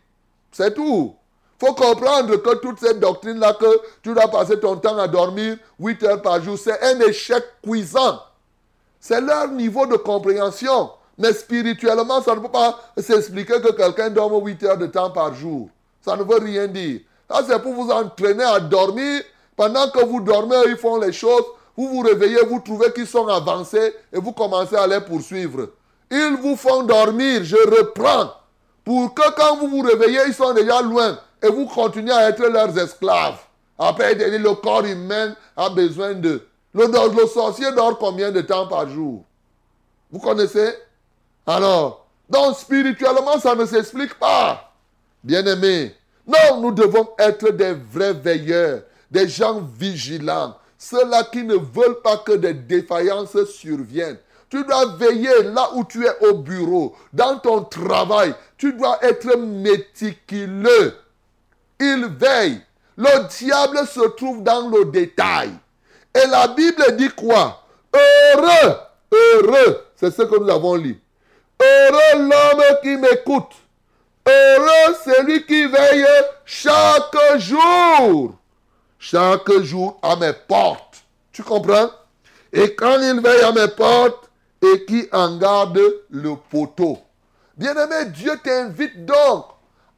C'est 0.52 0.76
tout 0.76 1.16
faut 1.62 1.76
comprendre 1.76 2.38
que 2.38 2.56
toute 2.56 2.80
cette 2.80 3.00
doctrine-là, 3.00 3.54
que 3.54 3.82
tu 4.02 4.16
dois 4.16 4.28
passer 4.30 4.60
ton 4.60 4.78
temps 4.78 4.98
à 4.98 5.08
dormir 5.08 5.58
8 5.80 6.04
heures 6.04 6.22
par 6.24 6.42
jour, 6.42 6.58
c'est 6.58 6.82
un 6.82 7.00
échec 7.02 7.44
cuisant. 7.64 8.20
C'est 9.00 9.22
leur 9.22 9.48
niveau 9.50 9.86
de 9.86 9.96
compréhension. 9.96 10.90
Mais 11.20 11.34
spirituellement, 11.34 12.20
ça 12.24 12.34
ne 12.34 12.40
peut 12.40 12.50
pas 12.50 12.80
s'expliquer 12.98 13.62
que 13.62 13.74
quelqu'un 13.74 14.10
dorme 14.10 14.44
8 14.44 14.64
heures 14.64 14.78
de 14.78 14.88
temps 14.88 15.12
par 15.12 15.36
jour. 15.36 15.70
Ça 16.04 16.18
ne 16.18 16.24
veut 16.24 16.40
rien 16.40 16.66
dire. 16.66 17.02
Ça, 17.30 17.42
c'est 17.48 17.62
pour 17.62 17.74
vous 17.74 17.92
entraîner 17.92 18.44
à 18.44 18.60
dormir. 18.60 19.22
Pendant 19.56 19.88
que 19.92 20.04
vous 20.04 20.20
dormez, 20.20 20.56
ils 20.66 20.78
font 20.78 20.98
les 20.98 21.14
choses. 21.14 21.46
Vous 21.78 21.90
vous 21.90 22.02
réveillez, 22.02 22.40
vous 22.50 22.60
trouvez 22.60 22.92
qu'ils 22.92 23.06
sont 23.06 23.28
avancés 23.28 23.94
et 24.12 24.18
vous 24.18 24.32
commencez 24.32 24.76
à 24.76 24.88
les 24.88 25.02
poursuivre. 25.02 25.70
Ils 26.10 26.38
vous 26.42 26.56
font 26.56 26.82
dormir, 26.82 27.44
je 27.44 27.56
reprends. 27.56 28.32
Pour 28.84 29.14
que 29.14 29.30
quand 29.36 29.58
vous 29.58 29.68
vous 29.68 29.82
réveillez, 29.82 30.22
ils 30.28 30.34
sont 30.34 30.56
déjà 30.56 30.82
loin 30.82 31.20
et 31.42 31.48
vous 31.48 31.66
continuez 31.66 32.12
à 32.12 32.30
être 32.30 32.46
leurs 32.46 32.78
esclaves. 32.78 33.40
Après, 33.78 34.14
le 34.14 34.54
corps 34.54 34.86
humain 34.86 35.36
a 35.58 35.70
besoin 35.70 36.14
de... 36.14 36.48
Le, 36.74 36.86
le 36.86 37.28
sorcier 37.28 37.72
dort 37.74 37.98
combien 37.98 38.32
de 38.32 38.42
temps 38.42 38.68
par 38.68 38.88
jour? 38.90 39.26
Vous 40.12 40.20
connaissez? 40.20 40.74
Alors, 41.46 42.06
donc 42.30 42.56
spirituellement, 42.56 43.40
ça 43.40 43.56
ne 43.56 43.66
s'explique 43.66 44.14
pas. 44.20 44.72
Bien-aimé, 45.24 45.96
non, 46.26 46.62
nous 46.62 46.72
devons 46.72 47.10
être 47.18 47.52
des 47.52 47.74
vrais 47.74 48.14
veilleurs, 48.14 48.84
des 49.10 49.28
gens 49.28 49.62
vigilants, 49.78 50.56
ceux-là 50.78 51.26
qui 51.26 51.44
ne 51.44 51.56
veulent 51.56 52.02
pas 52.04 52.18
que 52.18 52.34
des 52.34 52.54
défaillances 52.54 53.44
surviennent. 53.46 54.18
Tu 54.50 54.64
dois 54.64 54.98
veiller 54.98 55.44
là 55.44 55.70
où 55.76 55.84
tu 55.84 56.06
es 56.06 56.28
au 56.28 56.36
bureau, 56.36 56.96
dans 57.14 57.40
ton 57.40 57.64
travail. 57.64 58.34
Tu 58.58 58.74
dois 58.74 59.04
être 59.04 59.38
méticuleux 59.38 60.96
il 61.82 62.06
veille. 62.06 62.62
Le 62.98 63.28
diable 63.28 63.88
se 63.88 64.08
trouve 64.10 64.44
dans 64.44 64.70
le 64.70 64.86
détail. 64.86 65.52
Et 66.14 66.28
la 66.28 66.48
Bible 66.50 66.96
dit 66.98 67.10
quoi? 67.10 67.64
Heureux, 67.94 68.78
heureux, 69.12 69.86
c'est 69.96 70.12
ce 70.12 70.22
que 70.22 70.40
nous 70.40 70.50
avons 70.50 70.76
lu. 70.76 71.02
Heureux 71.60 72.30
l'homme 72.30 72.64
qui 72.82 72.96
m'écoute. 72.98 73.52
Heureux 74.28 74.96
celui 75.04 75.46
qui 75.46 75.66
veille 75.66 76.06
chaque 76.46 77.38
jour. 77.38 78.36
Chaque 79.00 79.52
jour 79.62 80.00
à 80.02 80.16
mes 80.16 80.34
portes. 80.34 81.04
Tu 81.32 81.44
comprends? 81.44 81.90
Et 82.54 82.76
quand 82.76 83.00
il 83.00 83.20
veille 83.22 83.42
à 83.42 83.52
mes 83.52 83.70
portes 83.70 84.30
et 84.62 84.86
qui 84.86 85.08
en 85.12 85.38
garde 85.38 85.82
le 86.10 86.36
poteau. 86.36 87.00
Bien-aimé, 87.58 88.06
Dieu 88.14 88.34
t'invite 88.44 89.06
donc 89.06 89.46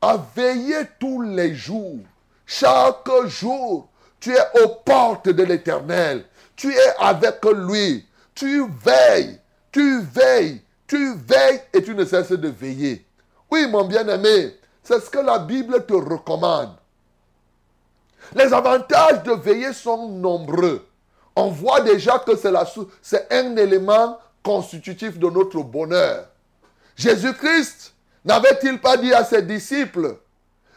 à 0.04 0.18
veiller 0.36 0.82
tous 1.00 1.22
les 1.22 1.56
jours. 1.56 2.00
Chaque 2.46 3.10
jour, 3.26 3.88
tu 4.20 4.34
es 4.34 4.62
aux 4.62 4.70
portes 4.86 5.30
de 5.30 5.44
l'éternel. 5.44 6.26
Tu 6.58 6.74
es 6.74 6.96
avec 7.00 7.44
lui. 7.46 8.06
Tu 8.36 8.68
veilles, 8.84 9.40
tu 9.72 10.02
veilles, 10.02 10.62
tu 10.88 11.16
veilles 11.16 11.62
et 11.72 11.82
tu 11.84 11.96
ne 11.96 12.04
cesses 12.04 12.32
de 12.32 12.50
veiller. 12.50 13.06
Oui, 13.50 13.68
mon 13.68 13.86
bien-aimé, 13.86 14.58
c'est 14.84 15.00
ce 15.00 15.10
que 15.10 15.20
la 15.20 15.40
Bible 15.40 15.86
te 15.86 15.94
recommande. 15.94 16.76
Les 18.36 18.52
avantages 18.52 19.24
de 19.24 19.34
veiller 19.34 19.72
sont 19.72 20.10
nombreux. 20.10 20.86
On 21.36 21.50
voit 21.50 21.82
déjà 21.82 22.20
que 22.20 22.32
c'est 22.36 23.32
un 23.32 23.56
élément 23.56 24.18
constitutif 24.42 25.18
de 25.18 25.30
notre 25.30 25.62
bonheur. 25.62 26.28
Jésus-Christ 26.96 27.93
n'avait-il 28.26 28.80
pas 28.80 28.98
dit 28.98 29.14
à 29.14 29.24
ses 29.24 29.42
disciples, 29.42 30.18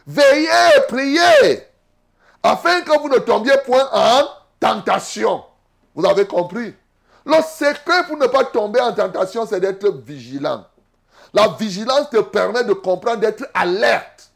veillez, 0.05 0.81
priez, 0.87 1.63
afin 2.43 2.81
que 2.81 2.99
vous 2.99 3.09
ne 3.09 3.17
tombiez 3.17 3.57
point 3.65 3.89
en 3.91 4.27
tentation. 4.59 5.43
Vous 5.95 6.05
avez 6.05 6.25
compris? 6.25 6.73
Le 7.25 7.35
secret 7.41 8.05
pour 8.07 8.17
ne 8.17 8.27
pas 8.27 8.45
tomber 8.45 8.79
en 8.79 8.93
tentation, 8.93 9.45
c'est 9.45 9.59
d'être 9.59 9.89
vigilant. 9.89 10.65
La 11.33 11.49
vigilance 11.49 12.09
te 12.09 12.21
permet 12.21 12.63
de 12.63 12.73
comprendre, 12.73 13.19
d'être 13.19 13.45
alerte. 13.53 14.31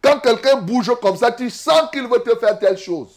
Quand 0.00 0.20
quelqu'un 0.20 0.56
bouge 0.56 0.90
comme 1.02 1.16
ça, 1.16 1.32
tu 1.32 1.50
sens 1.50 1.90
qu'il 1.92 2.06
veut 2.06 2.22
te 2.22 2.34
faire 2.36 2.58
telle 2.58 2.78
chose. 2.78 3.10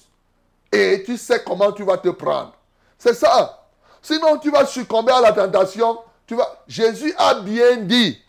Et 0.72 1.04
tu 1.06 1.18
sais 1.18 1.44
comment 1.44 1.72
tu 1.72 1.84
vas 1.84 1.98
te 1.98 2.10
prendre. 2.10 2.54
C'est 2.98 3.14
ça. 3.14 3.66
Sinon, 4.02 4.38
tu 4.38 4.52
vas 4.52 4.66
succomber 4.66 5.12
à 5.12 5.22
la 5.22 5.32
tentation. 5.32 6.00
Tu 6.26 6.36
vas... 6.36 6.64
Jésus 6.68 7.14
a 7.18 7.36
bien 7.36 7.78
dit, 7.78 8.22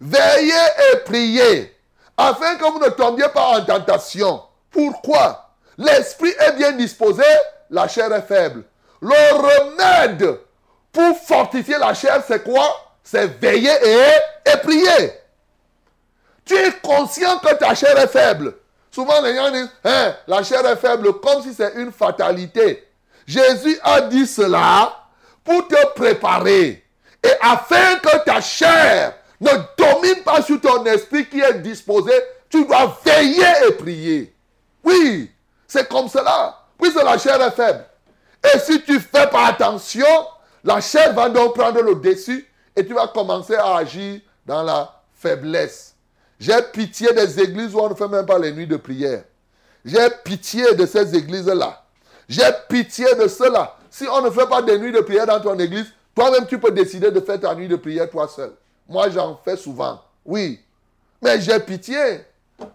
veillez 0.00 0.52
et 0.92 0.96
priez, 0.98 1.76
afin 2.16 2.56
que 2.56 2.64
vous 2.64 2.78
ne 2.78 2.90
tombiez 2.90 3.28
pas 3.28 3.58
en 3.58 3.64
tentation. 3.64 4.42
Pourquoi? 4.70 5.50
L'esprit 5.76 6.32
est 6.38 6.52
bien 6.52 6.72
disposé, 6.72 7.24
la 7.70 7.88
chair 7.88 8.12
est 8.12 8.22
faible. 8.22 8.64
Le 9.00 9.10
remède 9.10 10.38
pour 10.92 11.18
fortifier 11.18 11.78
la 11.78 11.92
chair, 11.94 12.22
c'est 12.26 12.42
quoi? 12.42 12.64
C'est 13.02 13.38
veiller 13.38 13.70
et, 13.70 14.56
prier. 14.58 15.12
Tu 16.44 16.54
es 16.54 16.72
conscient 16.82 17.38
que 17.38 17.54
ta 17.54 17.74
chair 17.74 17.98
est 17.98 18.08
faible. 18.08 18.54
Souvent, 18.90 19.20
les 19.20 19.34
gens 19.34 19.50
disent, 19.50 19.70
hein, 19.84 20.14
la 20.26 20.42
chair 20.42 20.64
est 20.66 20.76
faible, 20.76 21.20
comme 21.20 21.42
si 21.42 21.52
c'est 21.52 21.74
une 21.74 21.90
fatalité. 21.90 22.88
Jésus 23.26 23.78
a 23.82 24.02
dit 24.02 24.26
cela 24.26 24.94
pour 25.42 25.66
te 25.66 25.86
préparer. 25.94 26.84
Et 27.22 27.32
afin 27.40 27.96
que 27.96 28.24
ta 28.24 28.40
chair 28.40 29.14
ne 29.44 29.50
domine 29.76 30.22
pas 30.22 30.42
sur 30.42 30.60
ton 30.60 30.84
esprit 30.86 31.28
qui 31.28 31.40
est 31.40 31.60
disposé, 31.60 32.12
tu 32.48 32.64
dois 32.64 32.98
veiller 33.04 33.68
et 33.68 33.72
prier. 33.72 34.34
Oui, 34.82 35.30
c'est 35.66 35.88
comme 35.88 36.08
cela. 36.08 36.58
Puisque 36.78 37.02
la 37.02 37.18
chair 37.18 37.40
est 37.40 37.50
faible. 37.50 37.84
Et 38.44 38.58
si 38.58 38.82
tu 38.82 39.00
fais 39.00 39.26
pas 39.28 39.46
attention, 39.46 40.06
la 40.62 40.80
chair 40.80 41.12
va 41.14 41.28
donc 41.28 41.54
prendre 41.54 41.80
le 41.80 41.94
dessus 41.96 42.46
et 42.76 42.84
tu 42.84 42.94
vas 42.94 43.08
commencer 43.08 43.54
à 43.54 43.76
agir 43.76 44.20
dans 44.44 44.62
la 44.62 44.92
faiblesse. 45.14 45.94
J'ai 46.38 46.60
pitié 46.72 47.12
des 47.12 47.40
églises 47.40 47.74
où 47.74 47.80
on 47.80 47.88
ne 47.88 47.94
fait 47.94 48.08
même 48.08 48.26
pas 48.26 48.38
les 48.38 48.52
nuits 48.52 48.66
de 48.66 48.76
prière. 48.76 49.24
J'ai 49.84 50.08
pitié 50.24 50.74
de 50.74 50.84
ces 50.86 51.14
églises-là. 51.14 51.82
J'ai 52.28 52.42
pitié 52.68 53.06
de 53.14 53.28
cela. 53.28 53.76
Si 53.90 54.06
on 54.08 54.22
ne 54.22 54.30
fait 54.30 54.46
pas 54.46 54.62
des 54.62 54.78
nuits 54.78 54.92
de 54.92 55.00
prière 55.00 55.26
dans 55.26 55.40
ton 55.40 55.58
église, 55.58 55.86
toi-même 56.14 56.46
tu 56.46 56.58
peux 56.58 56.70
décider 56.70 57.10
de 57.10 57.20
faire 57.20 57.40
ta 57.40 57.54
nuit 57.54 57.68
de 57.68 57.76
prière 57.76 58.10
toi 58.10 58.28
seul. 58.28 58.52
Moi 58.88 59.10
j'en 59.10 59.40
fais 59.44 59.56
souvent. 59.56 60.00
Oui. 60.24 60.60
Mais 61.22 61.40
j'ai 61.40 61.58
pitié. 61.60 62.24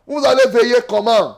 Vous 0.06 0.24
allez 0.26 0.48
veiller 0.50 0.82
comment? 0.88 1.38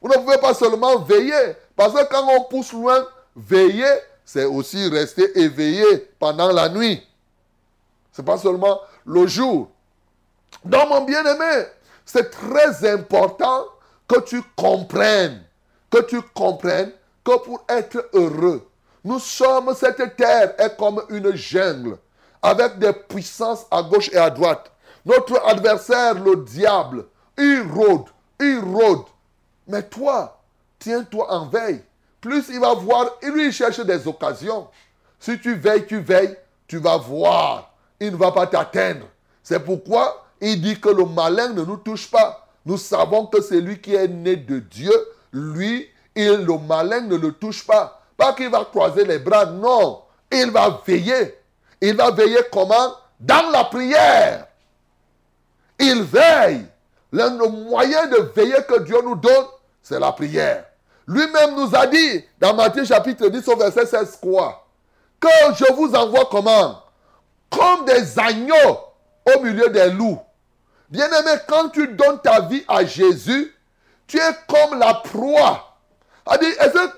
Vous 0.00 0.08
ne 0.08 0.14
pouvez 0.14 0.38
pas 0.38 0.54
seulement 0.54 0.98
veiller. 0.98 1.56
Parce 1.76 1.92
que 1.94 2.08
quand 2.08 2.26
on 2.28 2.44
pousse 2.44 2.72
loin, 2.72 3.06
veiller, 3.34 3.92
c'est 4.24 4.44
aussi 4.44 4.88
rester 4.88 5.38
éveillé 5.38 6.10
pendant 6.18 6.52
la 6.52 6.68
nuit. 6.68 7.02
Ce 8.12 8.20
n'est 8.20 8.26
pas 8.26 8.38
seulement 8.38 8.80
le 9.06 9.26
jour. 9.26 9.70
Donc, 10.64 10.88
mon 10.88 11.02
bien-aimé, 11.02 11.66
c'est 12.04 12.30
très 12.30 12.90
important 12.90 13.64
que 14.06 14.20
tu 14.20 14.42
comprennes, 14.56 15.42
que 15.90 16.02
tu 16.02 16.20
comprennes 16.34 16.92
que 17.24 17.38
pour 17.38 17.64
être 17.68 18.08
heureux, 18.12 18.68
nous 19.04 19.18
sommes, 19.18 19.74
cette 19.74 20.16
terre 20.16 20.54
est 20.58 20.76
comme 20.76 21.02
une 21.08 21.34
jungle, 21.34 21.96
avec 22.42 22.78
des 22.78 22.92
puissances 22.92 23.66
à 23.70 23.82
gauche 23.82 24.10
et 24.12 24.16
à 24.16 24.30
droite. 24.30 24.70
Notre 25.04 25.44
adversaire, 25.46 26.14
le 26.14 26.36
diable, 26.36 27.06
il 27.38 27.62
rôde, 27.72 28.06
il 28.38 28.58
rôde. 28.58 29.04
Mais 29.66 29.82
toi, 29.82 30.40
tiens-toi 30.78 31.32
en 31.32 31.46
veille. 31.46 31.82
Plus 32.20 32.48
il 32.50 32.60
va 32.60 32.74
voir, 32.74 33.06
il 33.22 33.52
cherche 33.52 33.80
des 33.80 34.06
occasions. 34.06 34.68
Si 35.18 35.38
tu 35.38 35.54
veilles, 35.54 35.86
tu 35.86 36.00
veilles, 36.00 36.36
tu 36.66 36.78
vas 36.78 36.96
voir. 36.96 37.74
Il 37.98 38.12
ne 38.12 38.16
va 38.16 38.32
pas 38.32 38.46
t'atteindre. 38.46 39.06
C'est 39.42 39.60
pourquoi 39.60 40.26
il 40.40 40.60
dit 40.60 40.80
que 40.80 40.88
le 40.88 41.04
malin 41.04 41.48
ne 41.48 41.62
nous 41.62 41.76
touche 41.76 42.10
pas. 42.10 42.46
Nous 42.64 42.78
savons 42.78 43.26
que 43.26 43.40
c'est 43.40 43.60
lui 43.60 43.80
qui 43.80 43.94
est 43.94 44.08
né 44.08 44.36
de 44.36 44.58
Dieu. 44.58 44.92
Lui, 45.32 45.88
il, 46.14 46.44
le 46.44 46.58
malin 46.58 47.00
ne 47.02 47.16
le 47.16 47.32
touche 47.32 47.66
pas. 47.66 48.02
Pas 48.16 48.32
qu'il 48.34 48.50
va 48.50 48.64
croiser 48.64 49.04
les 49.04 49.18
bras, 49.18 49.46
non. 49.46 50.02
Il 50.30 50.50
va 50.50 50.80
veiller. 50.86 51.34
Il 51.80 51.96
va 51.96 52.10
veiller 52.10 52.40
comment? 52.52 52.94
Dans 53.18 53.50
la 53.50 53.64
prière. 53.64 54.46
Il 55.78 56.02
veille. 56.02 56.66
Le 57.12 57.48
moyen 57.48 58.06
de 58.06 58.30
veiller 58.34 58.62
que 58.68 58.80
Dieu 58.80 59.00
nous 59.02 59.16
donne, 59.16 59.46
c'est 59.82 59.98
la 59.98 60.12
prière. 60.12 60.64
Lui-même 61.06 61.56
nous 61.56 61.74
a 61.74 61.86
dit 61.86 62.24
dans 62.38 62.54
Matthieu 62.54 62.84
chapitre 62.84 63.28
10 63.28 63.48
au 63.48 63.56
verset 63.56 63.86
16 63.86 64.18
quoi? 64.22 64.64
Que 65.18 65.28
je 65.56 65.72
vous 65.72 65.92
envoie 65.94 66.28
comment? 66.30 66.82
Comme 67.50 67.84
des 67.84 68.16
agneaux 68.18 68.78
au 69.34 69.40
milieu 69.40 69.68
des 69.70 69.90
loups. 69.90 70.20
Bien-aimé, 70.88 71.32
quand 71.48 71.70
tu 71.70 71.88
donnes 71.88 72.20
ta 72.20 72.40
vie 72.40 72.64
à 72.68 72.84
Jésus, 72.84 73.54
tu 74.06 74.18
es 74.18 74.32
comme 74.48 74.78
la 74.78 74.94
proie. 74.94 75.76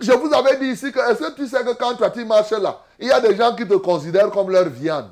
Je 0.01 0.13
vous 0.13 0.35
avais 0.35 0.59
dit 0.59 0.67
ici 0.67 0.93
que, 0.93 0.99
est-ce 0.99 1.21
que 1.21 1.37
tu 1.37 1.47
sais 1.47 1.65
que 1.65 1.73
quand 1.73 1.95
toi 1.95 2.11
tu 2.11 2.25
marches 2.25 2.51
là, 2.51 2.81
il 3.03 3.09
y 3.09 3.13
a 3.13 3.21
des 3.21 3.37
gens 3.37 3.55
qui 3.55 3.67
te 3.67 3.75
considèrent 3.75 4.31
comme 4.31 4.49
leur 4.49 4.69
viande 4.69 5.11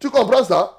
Tu 0.00 0.08
comprends 0.08 0.42
ça? 0.42 0.74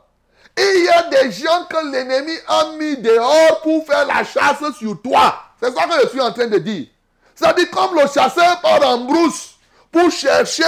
Il 0.58 0.84
y 0.84 0.90
a 0.90 1.04
des 1.04 1.32
gens 1.32 1.66
que 1.70 1.92
l'ennemi 1.92 2.34
a 2.48 2.72
mis 2.78 2.98
dehors 2.98 3.62
pour 3.62 3.86
faire 3.86 4.08
la 4.08 4.24
chasse 4.24 4.58
sur 4.78 5.00
toi. 5.02 5.36
C'est 5.62 5.72
ça 5.72 5.84
que 5.84 6.02
je 6.04 6.10
suis 6.10 6.20
en 6.20 6.34
train 6.34 6.48
de 6.48 6.58
dire. 6.58 6.88
C'est-à-dire 7.36 7.70
comme 7.70 7.96
le 7.96 8.08
chasseur 8.08 8.60
part 8.60 8.86
en 8.86 8.98
brousse 9.06 9.52
pour 9.92 10.12
chercher, 10.12 10.64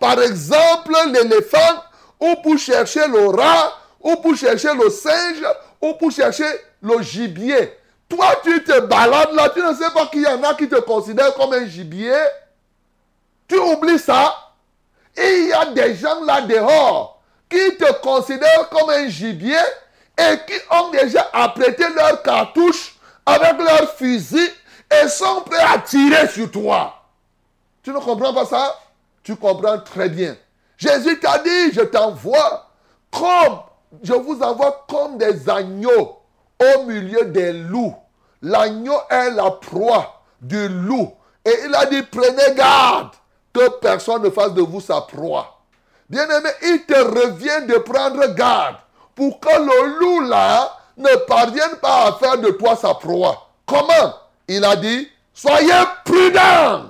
par 0.00 0.20
exemple, 0.20 0.92
l'éléphant, 1.12 1.84
ou 2.18 2.34
pour 2.42 2.58
chercher 2.58 3.06
le 3.06 3.28
rat, 3.28 3.72
ou 4.00 4.16
pour 4.16 4.34
chercher 4.34 4.72
le 4.74 4.88
singe, 4.88 5.44
ou 5.80 5.92
pour 5.94 6.10
chercher 6.10 6.50
le 6.80 7.02
gibier. 7.02 7.74
Toi, 8.08 8.34
tu 8.42 8.64
te 8.64 8.80
balades 8.80 9.34
là, 9.34 9.50
tu 9.50 9.60
ne 9.60 9.74
sais 9.74 9.90
pas 9.92 10.06
qu'il 10.06 10.22
y 10.22 10.26
en 10.26 10.42
a 10.42 10.54
qui 10.54 10.68
te 10.68 10.80
considèrent 10.80 11.34
comme 11.34 11.52
un 11.52 11.66
gibier. 11.66 12.16
Tu 13.46 13.58
oublies 13.58 13.98
ça. 13.98 14.34
Il 15.16 15.48
y 15.48 15.52
a 15.52 15.66
des 15.66 15.94
gens 15.94 16.22
là 16.24 16.42
dehors 16.42 17.20
qui 17.48 17.76
te 17.76 18.00
considèrent 18.00 18.68
comme 18.70 18.90
un 18.90 19.08
gibier 19.08 19.56
et 20.18 20.36
qui 20.46 20.58
ont 20.70 20.90
déjà 20.90 21.28
apprêté 21.32 21.84
leur 21.94 22.22
cartouche 22.22 22.96
avec 23.24 23.58
leurs 23.58 23.94
fusils 23.94 24.52
et 24.90 25.08
sont 25.08 25.42
prêts 25.42 25.62
à 25.62 25.78
tirer 25.78 26.28
sur 26.28 26.50
toi. 26.50 26.94
Tu 27.82 27.90
ne 27.90 27.98
comprends 27.98 28.34
pas 28.34 28.46
ça? 28.46 28.76
Tu 29.22 29.36
comprends 29.36 29.78
très 29.78 30.08
bien. 30.08 30.36
Jésus 30.76 31.18
t'a 31.18 31.38
dit, 31.38 31.72
je 31.72 31.82
t'envoie 31.82 32.70
comme, 33.10 33.60
je 34.02 34.12
vous 34.12 34.40
envoie 34.42 34.84
comme 34.88 35.18
des 35.18 35.48
agneaux 35.48 36.18
au 36.60 36.82
milieu 36.84 37.24
des 37.26 37.52
loups. 37.52 37.96
L'agneau 38.42 38.98
est 39.08 39.30
la 39.30 39.50
proie 39.50 40.22
du 40.40 40.68
loup. 40.68 41.12
Et 41.44 41.54
il 41.64 41.74
a 41.74 41.86
dit, 41.86 42.02
prenez 42.02 42.54
garde 42.54 43.10
personne 43.80 44.22
ne 44.22 44.30
fasse 44.30 44.54
de 44.54 44.62
vous 44.62 44.80
sa 44.80 45.00
proie. 45.00 45.60
Bien-aimé, 46.08 46.50
il 46.62 46.84
te 46.86 46.94
revient 46.94 47.66
de 47.66 47.78
prendre 47.78 48.26
garde 48.34 48.76
pour 49.14 49.40
que 49.40 49.48
le 49.48 49.98
loup 49.98 50.28
là 50.28 50.72
ne 50.96 51.16
parvienne 51.26 51.76
pas 51.80 52.06
à 52.06 52.12
faire 52.12 52.38
de 52.38 52.50
toi 52.50 52.76
sa 52.76 52.94
proie. 52.94 53.50
Comment? 53.66 54.14
Il 54.48 54.64
a 54.64 54.76
dit, 54.76 55.08
soyez 55.34 55.72
prudents. 56.04 56.84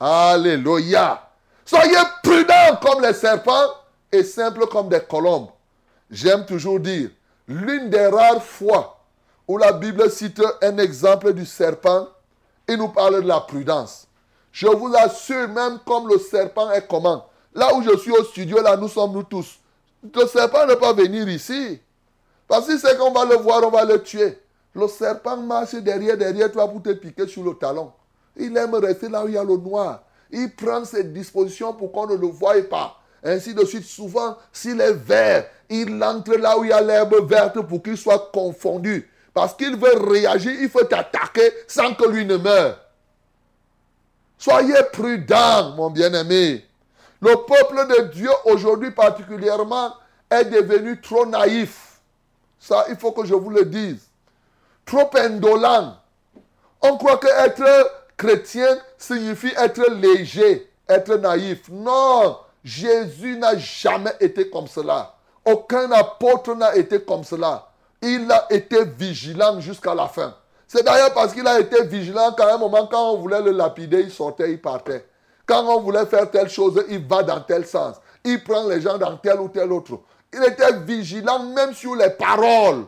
Alléluia. 0.00 1.22
Soyez 1.64 1.98
prudents 2.22 2.78
comme 2.80 3.02
les 3.02 3.12
serpents 3.12 3.68
et 4.10 4.22
simples 4.24 4.66
comme 4.68 4.88
des 4.88 5.00
colombes. 5.00 5.50
J'aime 6.10 6.46
toujours 6.46 6.80
dire, 6.80 7.10
l'une 7.48 7.90
des 7.90 8.06
rares 8.06 8.42
fois 8.42 9.00
où 9.48 9.58
la 9.58 9.72
Bible 9.72 10.10
cite 10.10 10.42
un 10.62 10.78
exemple 10.78 11.32
du 11.32 11.44
serpent, 11.44 12.08
il 12.68 12.76
nous 12.78 12.88
parle 12.88 13.22
de 13.22 13.28
la 13.28 13.40
prudence. 13.40 14.05
Je 14.56 14.68
vous 14.68 14.90
assure, 14.96 15.48
même 15.48 15.80
comme 15.86 16.08
le 16.08 16.18
serpent 16.18 16.70
est 16.70 16.86
comment. 16.88 17.26
Là 17.54 17.74
où 17.74 17.82
je 17.82 17.94
suis 17.98 18.10
au 18.10 18.24
studio, 18.24 18.62
là, 18.62 18.74
nous 18.74 18.88
sommes 18.88 19.12
nous 19.12 19.22
tous. 19.22 19.58
Le 20.02 20.26
serpent 20.26 20.64
ne 20.64 20.72
peut 20.72 20.80
pas 20.80 20.94
venir 20.94 21.28
ici. 21.28 21.78
Parce 22.48 22.66
que 22.66 22.78
c'est 22.78 22.96
qu'on 22.96 23.12
va 23.12 23.26
le 23.26 23.34
voir, 23.34 23.60
on 23.64 23.70
va 23.70 23.84
le 23.84 24.02
tuer. 24.02 24.38
Le 24.74 24.88
serpent 24.88 25.36
marche 25.36 25.74
derrière, 25.74 26.16
derrière 26.16 26.50
toi 26.50 26.66
pour 26.68 26.80
te 26.80 26.88
piquer 26.94 27.26
sur 27.26 27.44
le 27.44 27.52
talon. 27.52 27.92
Il 28.34 28.56
aime 28.56 28.74
rester 28.76 29.10
là 29.10 29.26
où 29.26 29.28
il 29.28 29.34
y 29.34 29.36
a 29.36 29.44
le 29.44 29.58
noir. 29.58 30.04
Il 30.30 30.50
prend 30.54 30.86
ses 30.86 31.04
dispositions 31.04 31.74
pour 31.74 31.92
qu'on 31.92 32.06
ne 32.06 32.14
le 32.16 32.28
voie 32.28 32.54
pas. 32.62 32.98
Ainsi 33.22 33.52
de 33.52 33.62
suite, 33.62 33.84
souvent, 33.84 34.38
s'il 34.54 34.80
est 34.80 34.94
vert, 34.94 35.44
il 35.68 36.02
entre 36.02 36.34
là 36.34 36.56
où 36.56 36.64
il 36.64 36.70
y 36.70 36.72
a 36.72 36.80
l'herbe 36.80 37.28
verte 37.28 37.60
pour 37.60 37.82
qu'il 37.82 37.98
soit 37.98 38.30
confondu. 38.32 39.06
Parce 39.34 39.52
qu'il 39.52 39.76
veut 39.76 39.98
réagir, 39.98 40.52
il 40.62 40.70
faut 40.70 40.84
t'attaquer 40.84 41.52
sans 41.68 41.92
que 41.92 42.08
lui 42.08 42.24
ne 42.24 42.38
meure. 42.38 42.85
Soyez 44.38 44.82
prudent, 44.92 45.74
mon 45.76 45.90
bien-aimé. 45.90 46.64
Le 47.20 47.34
peuple 47.34 47.86
de 47.88 48.08
Dieu 48.08 48.30
aujourd'hui 48.44 48.90
particulièrement 48.90 49.94
est 50.30 50.44
devenu 50.44 51.00
trop 51.00 51.24
naïf 51.24 52.00
Ça, 52.58 52.84
il 52.88 52.96
faut 52.96 53.12
que 53.12 53.24
je 53.24 53.34
vous 53.34 53.50
le 53.50 53.64
dise. 53.64 54.08
Trop 54.84 55.10
indolent. 55.16 55.96
On 56.82 56.96
croit 56.98 57.16
que 57.16 57.26
être 57.26 57.90
chrétien 58.16 58.78
signifie 58.98 59.52
être 59.56 59.90
léger, 59.90 60.70
être 60.88 61.16
naïf. 61.16 61.68
Non, 61.70 62.38
Jésus 62.62 63.36
n'a 63.36 63.56
jamais 63.56 64.14
été 64.20 64.50
comme 64.50 64.66
cela. 64.66 65.14
Aucun 65.44 65.90
apôtre 65.92 66.54
n'a 66.54 66.76
été 66.76 67.00
comme 67.02 67.24
cela. 67.24 67.68
Il 68.02 68.30
a 68.30 68.46
été 68.50 68.84
vigilant 68.84 69.60
jusqu'à 69.60 69.94
la 69.94 70.06
fin. 70.06 70.34
C'est 70.68 70.82
d'ailleurs 70.82 71.14
parce 71.14 71.32
qu'il 71.32 71.46
a 71.46 71.60
été 71.60 71.84
vigilant 71.84 72.32
qu'à 72.32 72.54
un 72.54 72.58
moment, 72.58 72.86
quand 72.86 73.12
on 73.12 73.18
voulait 73.18 73.42
le 73.42 73.52
lapider, 73.52 74.00
il 74.00 74.10
sortait, 74.10 74.50
il 74.50 74.60
partait. 74.60 75.06
Quand 75.46 75.64
on 75.64 75.80
voulait 75.80 76.06
faire 76.06 76.28
telle 76.30 76.48
chose, 76.48 76.84
il 76.88 77.06
va 77.06 77.22
dans 77.22 77.40
tel 77.40 77.64
sens. 77.64 77.96
Il 78.24 78.42
prend 78.42 78.66
les 78.66 78.80
gens 78.80 78.98
dans 78.98 79.16
tel 79.16 79.40
ou 79.40 79.48
tel 79.48 79.70
autre. 79.72 80.00
Il 80.32 80.42
était 80.42 80.72
vigilant 80.80 81.38
même 81.44 81.72
sur 81.72 81.94
les 81.94 82.10
paroles. 82.10 82.84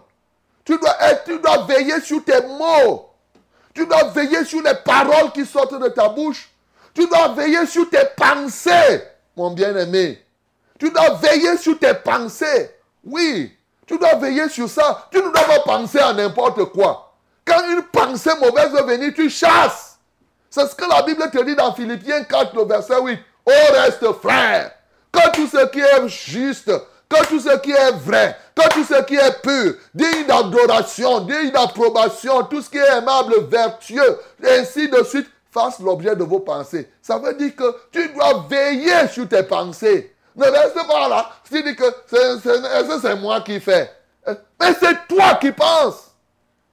Tu 0.65 0.77
dois, 0.77 0.95
tu 1.25 1.39
dois 1.39 1.65
veiller 1.65 2.01
sur 2.01 2.25
tes 2.25 2.43
mots. 2.43 3.11
Tu 3.73 3.87
dois 3.87 4.05
veiller 4.09 4.45
sur 4.45 4.61
les 4.61 4.75
paroles 4.85 5.31
qui 5.33 5.47
sortent 5.47 5.81
de 5.81 5.89
ta 5.89 6.09
bouche. 6.09 6.51
Tu 6.93 7.07
dois 7.07 7.29
veiller 7.29 7.65
sur 7.65 7.89
tes 7.89 8.05
pensées, 8.17 9.05
mon 9.37 9.53
bien-aimé. 9.53 10.21
Tu 10.81 10.91
dois 10.91 11.11
veiller 11.15 11.57
sur 11.57 11.79
tes 11.79 11.95
pensées. 11.95 12.73
Oui, 13.05 13.57
tu 13.87 13.97
dois 13.99 14.17
veiller 14.17 14.49
sur 14.49 14.69
ça. 14.69 15.07
Tu 15.13 15.19
ne 15.19 15.31
dois 15.31 15.45
pas 15.45 15.61
penser 15.61 16.01
à 16.01 16.13
n'importe 16.13 16.65
quoi. 16.73 17.08
Quand 17.49 17.67
une 17.71 17.83
pensée 17.83 18.31
mauvaise 18.41 18.71
veut 18.71 18.83
venir, 18.83 19.13
tu 19.15 19.31
chasses. 19.31 19.99
C'est 20.51 20.67
ce 20.67 20.75
que 20.75 20.85
la 20.89 21.03
Bible 21.03 21.31
te 21.31 21.43
dit 21.43 21.57
dans 21.57 21.73
Philippiens 21.73 22.25
4, 22.25 22.55
le 22.55 22.65
verset 22.65 23.01
8. 23.01 23.19
Au 23.47 23.73
reste, 23.73 24.13
frère, 24.21 24.73
que 25.11 25.31
tout 25.33 25.47
ce 25.47 25.67
qui 25.67 25.81
est 25.81 26.09
juste, 26.09 26.71
que 27.09 27.27
tout 27.27 27.41
ce 27.41 27.57
qui 27.59 27.71
est 27.71 27.93
vrai, 27.93 28.37
que 28.55 28.69
tout 28.75 28.85
ce 28.85 29.03
qui 29.05 29.15
est 29.15 29.43
pur, 29.43 29.75
digne 29.95 30.27
d'adoration, 30.27 31.21
digne 31.21 31.51
d'approbation, 31.51 32.43
tout 32.45 32.61
ce 32.61 32.69
qui 32.69 32.77
est 32.77 32.99
aimable, 32.99 33.47
vertueux, 33.49 34.19
ainsi 34.47 34.89
de 34.89 35.03
suite, 35.05 35.29
fasse 35.51 35.79
l'objet 35.81 36.15
de 36.15 36.25
vos 36.25 36.41
pensées. 36.41 36.91
Ça 37.01 37.17
veut 37.17 37.33
dire 37.33 37.57
que 37.57 37.75
tu 37.91 38.11
dois 38.11 38.47
veiller 38.49 39.09
sur 39.11 39.27
tes 39.27 39.43
pensées. 39.43 40.15
Ne 40.37 40.45
reste 40.45 40.87
pas 40.87 41.09
là. 41.09 41.31
Tu 41.51 41.63
dis 41.63 41.75
que 41.75 41.85
c'est 42.11 43.17
moi 43.17 43.41
qui 43.41 43.59
fais? 43.59 43.91
Mais 44.27 44.75
c'est 44.79 45.09
toi 45.09 45.37
qui 45.41 45.51
penses. 45.51 46.08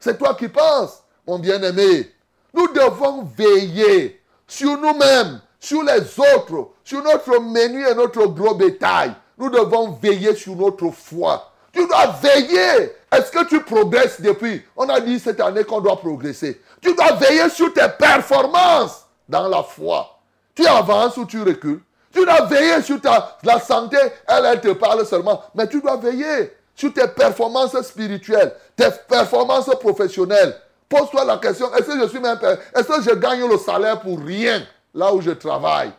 C'est 0.06 0.20
toi 0.20 0.36
qui 0.36 0.48
penses, 0.48 1.02
mon 1.26 1.40
bien-aimé. 1.40 2.12
Nous 2.54 2.68
devons 2.68 3.24
veiller 3.36 4.22
sur 4.48 4.78
nous-mêmes, 4.78 5.42
sur 5.60 5.82
les 5.82 6.02
autres, 6.20 6.74
sur 6.84 7.02
notre 7.02 7.40
menu 7.40 7.84
et 7.84 7.96
notre 7.96 8.28
gros 8.28 8.54
bétail. 8.54 9.16
Nous 9.36 9.50
devons 9.50 9.94
veiller 9.94 10.36
sur 10.36 10.56
notre 10.56 10.92
foi. 10.92 11.52
Tu 11.74 11.88
dois 11.88 12.16
veiller. 12.22 12.92
Est-ce 13.12 13.32
que 13.32 13.46
tu 13.46 13.64
progresses 13.64 14.22
depuis? 14.22 14.62
On 14.78 14.88
a 14.90 15.00
dit 15.00 15.20
cette 15.20 15.40
année 15.40 15.64
qu'on 15.64 15.82
doit 15.82 15.98
progresser. 15.98 16.62
Tu 16.80 16.94
dois 16.94 17.14
veiller 17.14 17.50
sur 17.50 17.74
tes 17.74 17.90
performances 17.98 19.08
dans 19.28 19.48
la 19.48 19.64
foi. 19.64 20.20
Tu 20.54 20.68
avances 20.68 21.18
ou 21.18 21.26
tu 21.26 21.42
recules. 21.42 21.82
Tu 22.14 22.24
dois 22.24 22.42
veiller 22.42 22.84
sur 22.84 23.02
ta, 23.02 23.40
la 23.42 23.60
santé. 23.60 23.98
Elle, 24.28 24.46
elle 24.46 24.62
te 24.62 24.72
parle 24.74 25.04
seulement. 25.04 25.42
Mais 25.56 25.68
tu 25.68 25.82
dois 25.82 25.98
veiller 25.98 26.54
sur 26.76 26.94
tes 26.94 27.08
performances 27.08 27.80
spirituelles, 27.82 28.54
tes 28.76 28.90
performances 29.08 29.70
professionnelles. 29.80 30.56
Pose-toi 30.88 31.26
la 31.26 31.38
question, 31.38 31.74
est-ce 31.74 31.88
que 31.88 32.00
je 32.00 32.08
suis 32.10 32.20
même 32.20 32.38
Est-ce 32.76 32.88
que 32.88 33.02
je 33.02 33.16
gagne 33.16 33.48
le 33.48 33.58
salaire 33.58 34.00
pour 34.02 34.20
rien 34.20 34.66
là 34.94 35.14
où 35.14 35.22
je 35.22 35.32
travaille? 35.32 35.92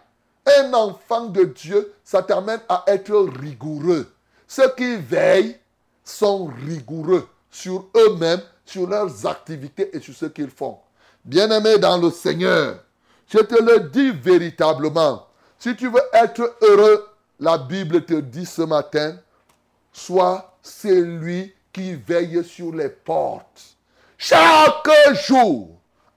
Un 0.46 0.72
enfant 0.74 1.26
de 1.26 1.44
Dieu, 1.44 1.92
ça 2.04 2.22
t'amène 2.22 2.60
à 2.68 2.84
être 2.86 3.28
rigoureux. 3.40 4.06
Ceux 4.46 4.68
qui 4.76 4.96
veillent 4.96 5.58
sont 6.04 6.50
rigoureux 6.66 7.26
sur 7.50 7.86
eux-mêmes, 7.96 8.42
sur 8.64 8.86
leurs 8.88 9.26
activités 9.26 9.96
et 9.96 10.00
sur 10.00 10.14
ce 10.14 10.26
qu'ils 10.26 10.50
font. 10.50 10.78
Bien-aimé 11.24 11.78
dans 11.78 11.98
le 11.98 12.10
Seigneur, 12.10 12.78
je 13.28 13.38
te 13.38 13.60
le 13.60 13.80
dis 13.88 14.12
véritablement, 14.12 15.26
si 15.58 15.74
tu 15.74 15.88
veux 15.88 16.02
être 16.12 16.56
heureux, 16.62 17.08
la 17.40 17.58
Bible 17.58 18.04
te 18.04 18.14
dit 18.14 18.46
ce 18.46 18.62
matin, 18.62 19.16
sois 19.92 20.55
celui 20.66 21.54
qui 21.72 21.94
veille 21.94 22.44
sur 22.44 22.74
les 22.74 22.88
portes. 22.88 23.76
Chaque 24.18 24.88
jour, 25.26 25.68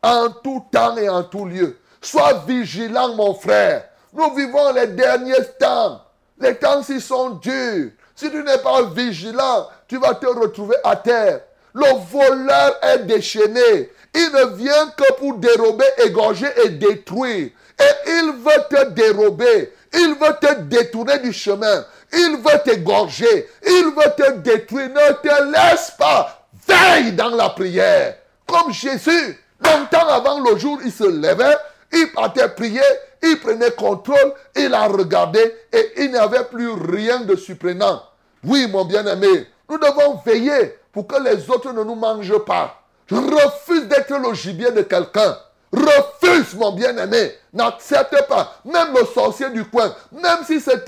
en 0.01 0.29
tout 0.43 0.65
temps 0.71 0.97
et 0.97 1.09
en 1.09 1.23
tout 1.23 1.45
lieu. 1.45 1.77
Sois 2.01 2.45
vigilant, 2.47 3.15
mon 3.15 3.33
frère. 3.33 3.85
Nous 4.13 4.33
vivons 4.33 4.73
les 4.73 4.87
derniers 4.87 5.45
temps. 5.59 6.01
Les 6.39 6.55
temps-ci 6.55 7.01
sont 7.01 7.31
durs. 7.31 7.91
Si 8.15 8.31
tu 8.31 8.43
n'es 8.43 8.57
pas 8.59 8.83
vigilant, 8.83 9.67
tu 9.87 9.97
vas 9.97 10.15
te 10.15 10.25
retrouver 10.25 10.75
à 10.83 10.95
terre. 10.95 11.41
Le 11.73 11.85
voleur 12.11 12.79
est 12.81 12.99
déchaîné. 12.99 13.91
Il 14.15 14.31
ne 14.31 14.55
vient 14.55 14.87
que 14.97 15.13
pour 15.13 15.35
dérober, 15.35 15.85
égorger 16.03 16.47
et 16.65 16.69
détruire. 16.69 17.49
Et 17.79 18.09
il 18.09 18.33
veut 18.37 18.63
te 18.69 18.89
dérober. 18.89 19.73
Il 19.93 20.15
veut 20.15 20.35
te 20.41 20.61
détourner 20.61 21.19
du 21.19 21.33
chemin. 21.33 21.85
Il 22.13 22.37
veut 22.37 22.59
t'égorger. 22.63 23.49
Il 23.65 23.93
veut 23.95 24.13
te 24.17 24.31
détruire. 24.39 24.89
Ne 24.89 25.13
te 25.13 25.51
laisse 25.51 25.91
pas. 25.97 26.47
Veille 26.67 27.13
dans 27.13 27.29
la 27.29 27.49
prière. 27.49 28.15
Comme 28.45 28.71
Jésus, 28.71 29.39
longtemps 29.63 30.07
avant 30.07 30.39
le 30.39 30.57
jour, 30.57 30.79
il 30.83 30.91
se 30.91 31.03
levait, 31.03 31.55
il 31.91 32.11
partait 32.11 32.49
prier, 32.49 32.81
il 33.21 33.39
prenait 33.39 33.71
contrôle, 33.71 34.33
il 34.55 34.73
a 34.73 34.87
regardé 34.87 35.39
et 35.71 35.91
il 35.97 36.11
n'y 36.11 36.17
avait 36.17 36.45
plus 36.45 36.71
rien 36.71 37.21
de 37.21 37.35
surprenant. 37.35 38.01
Oui, 38.43 38.67
mon 38.67 38.85
bien-aimé, 38.85 39.47
nous 39.69 39.77
devons 39.77 40.19
veiller 40.25 40.77
pour 40.91 41.07
que 41.07 41.21
les 41.21 41.49
autres 41.49 41.71
ne 41.71 41.83
nous 41.83 41.95
mangent 41.95 42.43
pas. 42.45 42.81
Refuse 43.11 43.87
d'être 43.87 44.15
le 44.17 44.33
gibier 44.33 44.71
de 44.71 44.81
quelqu'un. 44.81 45.37
Refuse, 45.71 46.55
mon 46.55 46.71
bien-aimé. 46.71 47.33
N'accepte 47.53 48.27
pas. 48.27 48.55
Même 48.65 48.93
le 48.93 49.05
sorcier 49.05 49.49
du 49.51 49.65
coin, 49.65 49.93
même 50.11 50.43
si 50.45 50.59
c'est 50.59 50.83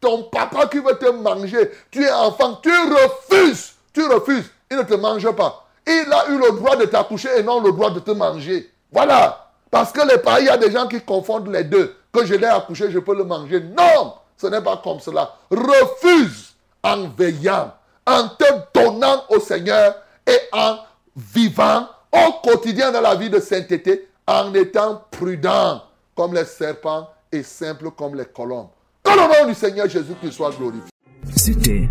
ton 0.00 0.24
papa 0.24 0.66
qui 0.66 0.78
veut 0.78 0.98
te 0.98 1.10
manger, 1.10 1.70
tu 1.90 2.02
es 2.04 2.10
enfant, 2.10 2.58
tu 2.62 2.70
refuses. 2.70 3.72
Tu 3.92 4.04
refuses. 4.04 4.50
Il 4.70 4.78
ne 4.78 4.82
te 4.82 4.94
mange 4.94 5.30
pas. 5.32 5.64
Il 5.86 6.12
a 6.12 6.28
eu 6.30 6.38
le 6.38 6.56
droit 6.56 6.76
de 6.76 6.86
t'accoucher 6.86 7.28
et 7.38 7.42
non 7.42 7.60
le 7.60 7.70
droit 7.70 7.90
de 7.90 8.00
te 8.00 8.10
manger. 8.10 8.70
Voilà. 8.90 9.50
Parce 9.70 9.92
que 9.92 10.06
les 10.06 10.18
parents, 10.18 10.38
il 10.38 10.46
y 10.46 10.50
a 10.50 10.56
des 10.56 10.70
gens 10.70 10.88
qui 10.88 11.00
confondent 11.00 11.48
les 11.48 11.64
deux. 11.64 11.94
Que 12.12 12.24
je 12.24 12.34
l'ai 12.34 12.46
accouché, 12.46 12.90
je 12.90 12.98
peux 12.98 13.14
le 13.14 13.24
manger. 13.24 13.60
Non, 13.60 14.14
ce 14.36 14.48
n'est 14.48 14.62
pas 14.62 14.80
comme 14.82 15.00
cela. 15.00 15.34
Refuse 15.50 16.54
en 16.82 17.08
veillant, 17.08 17.72
en 18.06 18.28
te 18.28 18.44
donnant 18.74 19.24
au 19.28 19.38
Seigneur 19.38 19.94
et 20.26 20.38
en 20.52 20.78
vivant 21.14 21.88
au 22.12 22.32
quotidien 22.42 22.90
dans 22.90 23.00
la 23.00 23.14
vie 23.14 23.30
de 23.30 23.38
sainteté 23.38 24.08
en 24.26 24.52
étant 24.54 25.02
prudent 25.10 25.82
comme 26.14 26.34
les 26.34 26.44
serpents 26.44 27.08
et 27.30 27.42
simple 27.42 27.90
comme 27.90 28.14
les 28.14 28.24
colombes. 28.26 28.68
Que 29.02 29.10
le 29.10 29.42
nom 29.42 29.48
du 29.48 29.54
Seigneur 29.54 29.88
Jésus-Christ 29.88 30.32
soit 30.32 30.50
glorifié. 30.56 30.90
C'était, 31.34 31.88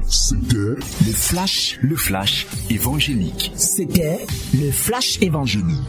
le 0.51 1.13
flash, 1.13 1.77
le 1.81 1.95
flash 1.95 2.47
évangélique. 2.69 3.51
C'était 3.55 4.25
le 4.53 4.71
flash 4.71 5.21
évangélique. 5.21 5.79